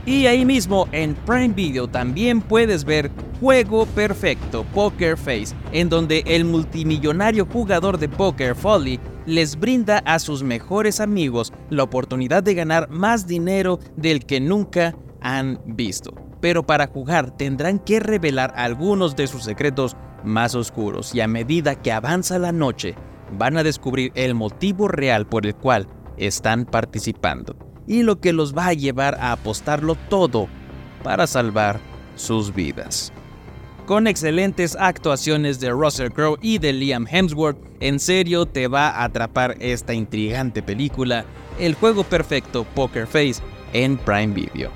Y 0.06 0.26
ahí 0.26 0.44
mismo 0.44 0.88
en 0.92 1.16
Prime 1.16 1.54
Video 1.54 1.88
también 1.88 2.42
puedes 2.42 2.84
ver 2.84 3.10
Juego 3.40 3.86
Perfecto 3.86 4.66
Poker 4.74 5.18
Face, 5.18 5.56
en 5.72 5.88
donde 5.88 6.24
el 6.26 6.44
multimillonario 6.44 7.46
jugador 7.46 7.98
de 7.98 8.10
póker 8.10 8.56
Folly 8.56 9.00
les 9.26 9.58
brinda 9.58 10.00
a 10.00 10.20
sus 10.20 10.44
mejores 10.44 11.00
amigos 11.00 11.54
la 11.70 11.84
oportunidad 11.84 12.44
de 12.44 12.54
ganar 12.54 12.90
más 12.90 13.28
dinero 13.28 13.80
del 13.96 14.26
que 14.26 14.42
nunca 14.42 14.96
han 15.22 15.62
visto. 15.66 16.14
Pero 16.42 16.64
para 16.64 16.88
jugar 16.88 17.38
tendrán 17.38 17.80
que 17.80 18.02
revelar 18.02 18.54
algunos 18.58 19.16
de 19.16 19.28
sus 19.28 19.44
secretos 19.44 19.96
más 20.26 20.56
oscuros 20.56 21.16
y 21.16 21.22
a 21.22 21.28
medida 21.28 21.76
que 21.76 21.92
avanza 21.94 22.40
la 22.40 22.52
noche 22.52 22.96
van 23.38 23.58
a 23.58 23.64
descubrir 23.64 24.12
el 24.16 24.36
motivo 24.36 24.88
real 24.88 25.26
por 25.26 25.46
el 25.46 25.56
cual 25.56 25.88
están 26.18 26.66
participando 26.66 27.56
y 27.88 28.04
lo 28.04 28.20
que 28.20 28.34
los 28.34 28.56
va 28.56 28.68
a 28.68 28.74
llevar 28.74 29.16
a 29.16 29.32
apostarlo 29.32 29.96
todo 30.10 30.48
para 31.04 31.28
salvar 31.28 31.80
sus 32.16 32.54
vidas. 32.54 33.12
Con 33.86 34.08
excelentes 34.08 34.78
actuaciones 34.80 35.60
de 35.60 35.72
Russell 35.72 36.12
Crowe 36.12 36.38
y 36.42 36.58
de 36.58 36.72
Liam 36.72 37.06
Hemsworth, 37.06 37.58
en 37.82 38.00
serio 38.00 38.46
te 38.46 38.70
va 38.70 38.90
a 38.90 39.04
atrapar 39.04 39.58
esta 39.60 39.94
intrigante 39.94 40.64
película, 40.64 41.26
El 41.60 41.76
juego 41.76 42.06
perfecto 42.06 42.64
Poker 42.76 43.06
Face, 43.06 43.42
en 43.74 43.98
Prime 43.98 44.34
Video. 44.34 44.72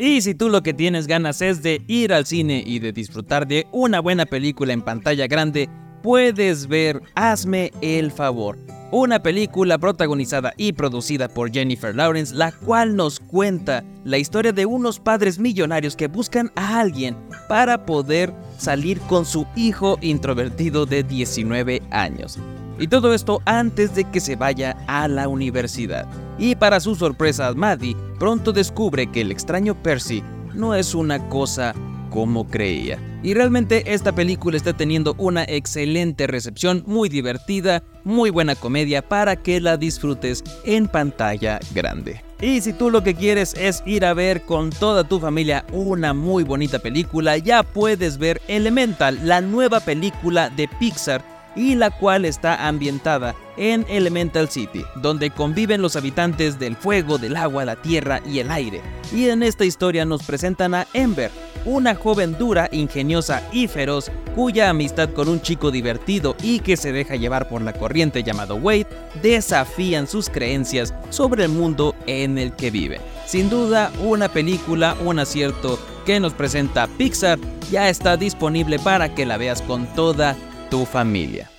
Y 0.00 0.22
si 0.22 0.34
tú 0.34 0.48
lo 0.48 0.62
que 0.62 0.74
tienes 0.74 1.06
ganas 1.06 1.42
es 1.42 1.62
de 1.62 1.82
ir 1.86 2.12
al 2.12 2.26
cine 2.26 2.62
y 2.66 2.78
de 2.78 2.90
disfrutar 2.90 3.46
de 3.46 3.66
una 3.70 4.00
buena 4.00 4.24
película 4.26 4.72
en 4.72 4.82
pantalla 4.82 5.26
grande, 5.26 5.68
puedes 6.02 6.66
ver 6.66 7.02
Hazme 7.14 7.72
el 7.80 8.10
favor, 8.10 8.58
una 8.90 9.22
película 9.22 9.78
protagonizada 9.78 10.52
y 10.56 10.72
producida 10.72 11.28
por 11.28 11.52
Jennifer 11.52 11.94
Lawrence, 11.94 12.34
la 12.34 12.52
cual 12.52 12.96
nos 12.96 13.20
cuenta 13.20 13.84
la 14.04 14.18
historia 14.18 14.52
de 14.52 14.66
unos 14.66 14.98
padres 14.98 15.38
millonarios 15.38 15.96
que 15.96 16.08
buscan 16.08 16.50
a 16.56 16.80
alguien 16.80 17.16
para 17.48 17.84
poder 17.86 18.32
salir 18.58 19.00
con 19.02 19.24
su 19.24 19.46
hijo 19.56 19.98
introvertido 20.00 20.86
de 20.86 21.02
19 21.02 21.82
años. 21.90 22.38
Y 22.78 22.88
todo 22.88 23.12
esto 23.12 23.42
antes 23.44 23.94
de 23.94 24.04
que 24.04 24.20
se 24.20 24.36
vaya 24.36 24.76
a 24.86 25.06
la 25.06 25.28
universidad. 25.28 26.06
Y 26.38 26.54
para 26.54 26.80
su 26.80 26.94
sorpresa, 26.94 27.52
Maddie 27.52 27.94
pronto 28.18 28.52
descubre 28.52 29.06
que 29.06 29.20
el 29.20 29.30
extraño 29.30 29.74
Percy 29.74 30.22
no 30.54 30.74
es 30.74 30.94
una 30.94 31.28
cosa 31.28 31.74
como 32.10 32.46
creía. 32.46 32.98
Y 33.22 33.34
realmente 33.34 33.94
esta 33.94 34.14
película 34.14 34.56
está 34.56 34.72
teniendo 34.72 35.14
una 35.18 35.44
excelente 35.44 36.26
recepción, 36.26 36.82
muy 36.86 37.08
divertida, 37.08 37.82
muy 38.04 38.30
buena 38.30 38.54
comedia 38.54 39.02
para 39.02 39.36
que 39.36 39.60
la 39.60 39.76
disfrutes 39.76 40.42
en 40.64 40.88
pantalla 40.88 41.60
grande. 41.74 42.22
Y 42.40 42.62
si 42.62 42.72
tú 42.72 42.90
lo 42.90 43.02
que 43.02 43.14
quieres 43.14 43.54
es 43.54 43.82
ir 43.84 44.04
a 44.04 44.14
ver 44.14 44.42
con 44.42 44.70
toda 44.70 45.04
tu 45.04 45.20
familia 45.20 45.66
una 45.72 46.14
muy 46.14 46.42
bonita 46.42 46.78
película, 46.78 47.36
ya 47.36 47.62
puedes 47.62 48.16
ver 48.16 48.40
Elemental, 48.48 49.18
la 49.24 49.42
nueva 49.42 49.80
película 49.80 50.48
de 50.48 50.66
Pixar 50.66 51.22
y 51.56 51.74
la 51.74 51.90
cual 51.90 52.24
está 52.24 52.66
ambientada 52.66 53.34
en 53.56 53.84
Elemental 53.88 54.48
City, 54.48 54.84
donde 54.96 55.30
conviven 55.30 55.82
los 55.82 55.96
habitantes 55.96 56.58
del 56.58 56.76
fuego, 56.76 57.18
del 57.18 57.36
agua, 57.36 57.64
la 57.64 57.76
tierra 57.76 58.20
y 58.26 58.38
el 58.38 58.50
aire. 58.50 58.80
Y 59.12 59.28
en 59.28 59.42
esta 59.42 59.64
historia 59.64 60.04
nos 60.04 60.22
presentan 60.22 60.74
a 60.74 60.86
Ember, 60.94 61.30
una 61.64 61.94
joven 61.94 62.36
dura, 62.38 62.68
ingeniosa 62.72 63.42
y 63.52 63.68
feroz, 63.68 64.10
cuya 64.34 64.70
amistad 64.70 65.10
con 65.10 65.28
un 65.28 65.42
chico 65.42 65.70
divertido 65.70 66.36
y 66.42 66.60
que 66.60 66.76
se 66.76 66.92
deja 66.92 67.16
llevar 67.16 67.48
por 67.48 67.60
la 67.60 67.72
corriente 67.72 68.22
llamado 68.22 68.56
Wade, 68.56 68.86
desafían 69.22 70.06
sus 70.06 70.30
creencias 70.30 70.94
sobre 71.10 71.44
el 71.44 71.50
mundo 71.50 71.94
en 72.06 72.38
el 72.38 72.52
que 72.52 72.70
vive. 72.70 73.00
Sin 73.26 73.50
duda, 73.50 73.92
una 74.00 74.28
película, 74.28 74.96
un 75.04 75.18
acierto 75.18 75.78
que 76.06 76.18
nos 76.18 76.32
presenta 76.32 76.86
Pixar, 76.86 77.38
ya 77.70 77.88
está 77.88 78.16
disponible 78.16 78.78
para 78.78 79.14
que 79.14 79.26
la 79.26 79.36
veas 79.36 79.62
con 79.62 79.86
toda 79.94 80.36
tu 80.70 80.86
familia. 80.86 81.50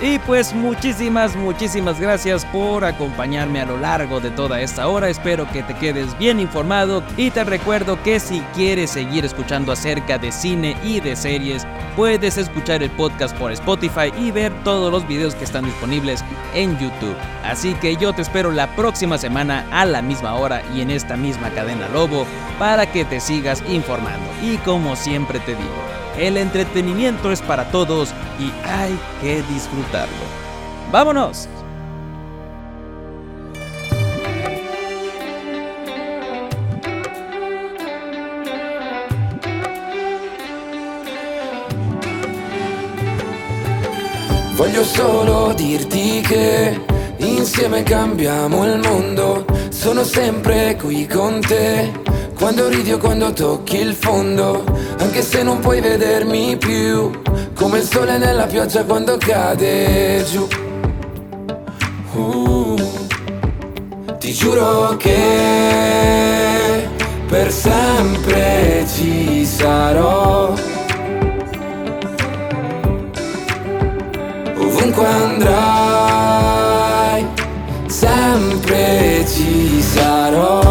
Y 0.00 0.18
pues 0.20 0.52
muchísimas, 0.52 1.34
muchísimas 1.36 1.98
gracias 1.98 2.44
por 2.46 2.84
acompañarme 2.84 3.62
a 3.62 3.64
lo 3.64 3.78
largo 3.78 4.20
de 4.20 4.30
toda 4.30 4.60
esta 4.60 4.88
hora. 4.88 5.08
Espero 5.08 5.50
que 5.50 5.62
te 5.62 5.74
quedes 5.74 6.16
bien 6.18 6.38
informado 6.38 7.02
y 7.16 7.30
te 7.30 7.44
recuerdo 7.44 8.02
que 8.02 8.20
si 8.20 8.40
quieres 8.54 8.90
seguir 8.90 9.24
escuchando 9.24 9.72
acerca 9.72 10.18
de 10.18 10.32
cine 10.32 10.76
y 10.84 11.00
de 11.00 11.16
series, 11.16 11.66
puedes 11.96 12.36
escuchar 12.36 12.82
el 12.82 12.90
podcast 12.90 13.34
por 13.38 13.52
Spotify 13.52 14.12
y 14.18 14.32
ver 14.32 14.52
todos 14.64 14.92
los 14.92 15.08
videos 15.08 15.34
que 15.34 15.44
están 15.44 15.64
disponibles 15.64 16.22
en 16.54 16.78
YouTube. 16.78 17.16
Así 17.42 17.72
que 17.74 17.96
yo 17.96 18.12
te 18.12 18.20
espero 18.20 18.52
la 18.52 18.66
próxima 18.76 19.16
semana 19.16 19.66
a 19.70 19.86
la 19.86 20.02
misma 20.02 20.34
hora 20.34 20.62
y 20.74 20.82
en 20.82 20.90
esta 20.90 21.16
misma 21.16 21.48
cadena 21.50 21.88
Lobo 21.88 22.26
para 22.58 22.84
que 22.84 23.06
te 23.06 23.18
sigas 23.18 23.64
informando. 23.66 24.26
Y 24.42 24.58
como 24.58 24.94
siempre 24.94 25.40
te 25.40 25.52
digo, 25.52 26.05
el 26.18 26.36
entretenimiento 26.36 27.30
es 27.32 27.40
para 27.40 27.70
todos 27.70 28.10
y 28.38 28.52
hay 28.66 28.98
que 29.20 29.42
disfrutarlo. 29.52 30.14
¡Vámonos! 30.90 31.48
Voglio 44.56 44.84
solo 44.84 45.52
dirti 45.54 46.22
che 46.22 46.80
insieme 47.18 47.82
cambiamo 47.82 48.64
il 48.64 48.78
mondo. 48.78 49.44
Sono 49.68 50.02
sempre 50.02 50.76
qui 50.80 51.06
con 51.06 51.40
te. 51.40 52.05
Quando 52.38 52.68
ridi 52.68 52.92
o 52.92 52.98
quando 52.98 53.32
tocchi 53.32 53.80
il 53.80 53.94
fondo. 53.94 54.62
Anche 54.98 55.22
se 55.22 55.42
non 55.42 55.58
puoi 55.60 55.80
vedermi 55.80 56.58
più. 56.58 57.10
Come 57.54 57.78
il 57.78 57.84
sole 57.84 58.18
nella 58.18 58.44
pioggia 58.44 58.84
quando 58.84 59.16
cade 59.16 60.22
giù. 60.30 60.46
Uh, 62.12 62.76
ti 64.18 64.32
giuro 64.32 64.96
che 64.98 66.86
per 67.26 67.50
sempre 67.50 68.86
ci 68.94 69.46
sarò. 69.46 70.52
Ovunque 74.58 75.06
andrai, 75.06 75.66
sempre 77.86 79.24
ci 79.26 79.80
sarò. 79.80 80.65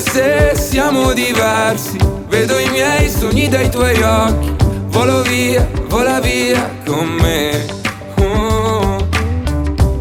Se 0.00 0.52
siamo 0.54 1.12
diversi, 1.12 1.98
vedo 2.28 2.58
i 2.58 2.68
miei 2.70 3.08
sogni 3.10 3.48
dai 3.48 3.70
tuoi 3.70 4.00
occhi. 4.02 4.54
Volo 4.86 5.22
via, 5.22 5.68
vola 5.88 6.20
via 6.20 6.68
con 6.84 7.06
me. 7.06 7.66
Oh. 8.16 8.96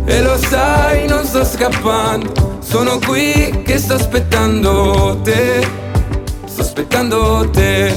E 0.06 0.22
lo 0.22 0.38
sai, 0.38 1.08
non 1.08 1.26
sto 1.26 1.44
scappando. 1.44 2.60
Sono 2.62 2.98
qui 3.00 3.62
che 3.66 3.78
sto 3.78 3.96
aspettando 3.96 5.20
te. 5.24 5.68
Sto 6.46 6.62
aspettando 6.62 7.50
te. 7.52 7.94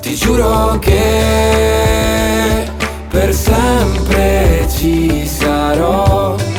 Ti 0.00 0.14
giuro 0.14 0.78
che 0.78 2.64
per 3.08 3.34
sempre 3.34 4.66
ci 4.76 5.26
sarò. 5.26 6.49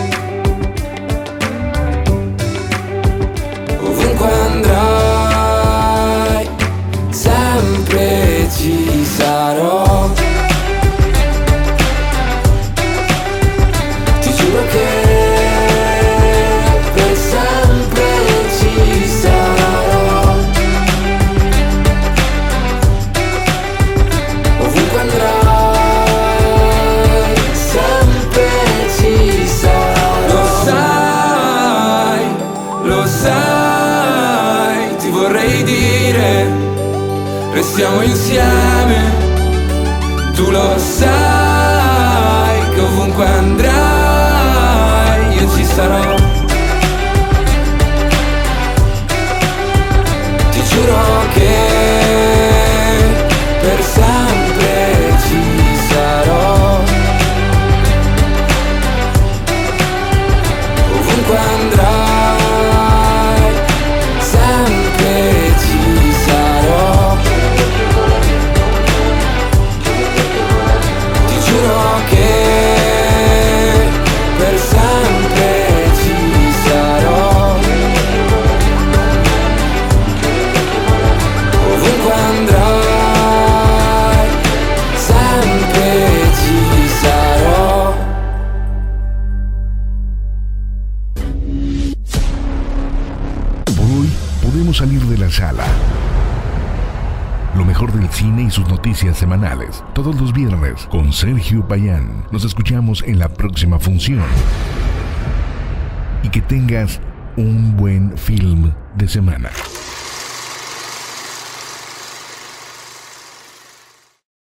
Y 106.23 106.29
que 106.29 106.41
tengas 106.41 106.99
un 107.37 107.77
buen 107.77 108.17
film 108.17 108.71
de 108.95 109.07
semana. 109.07 109.49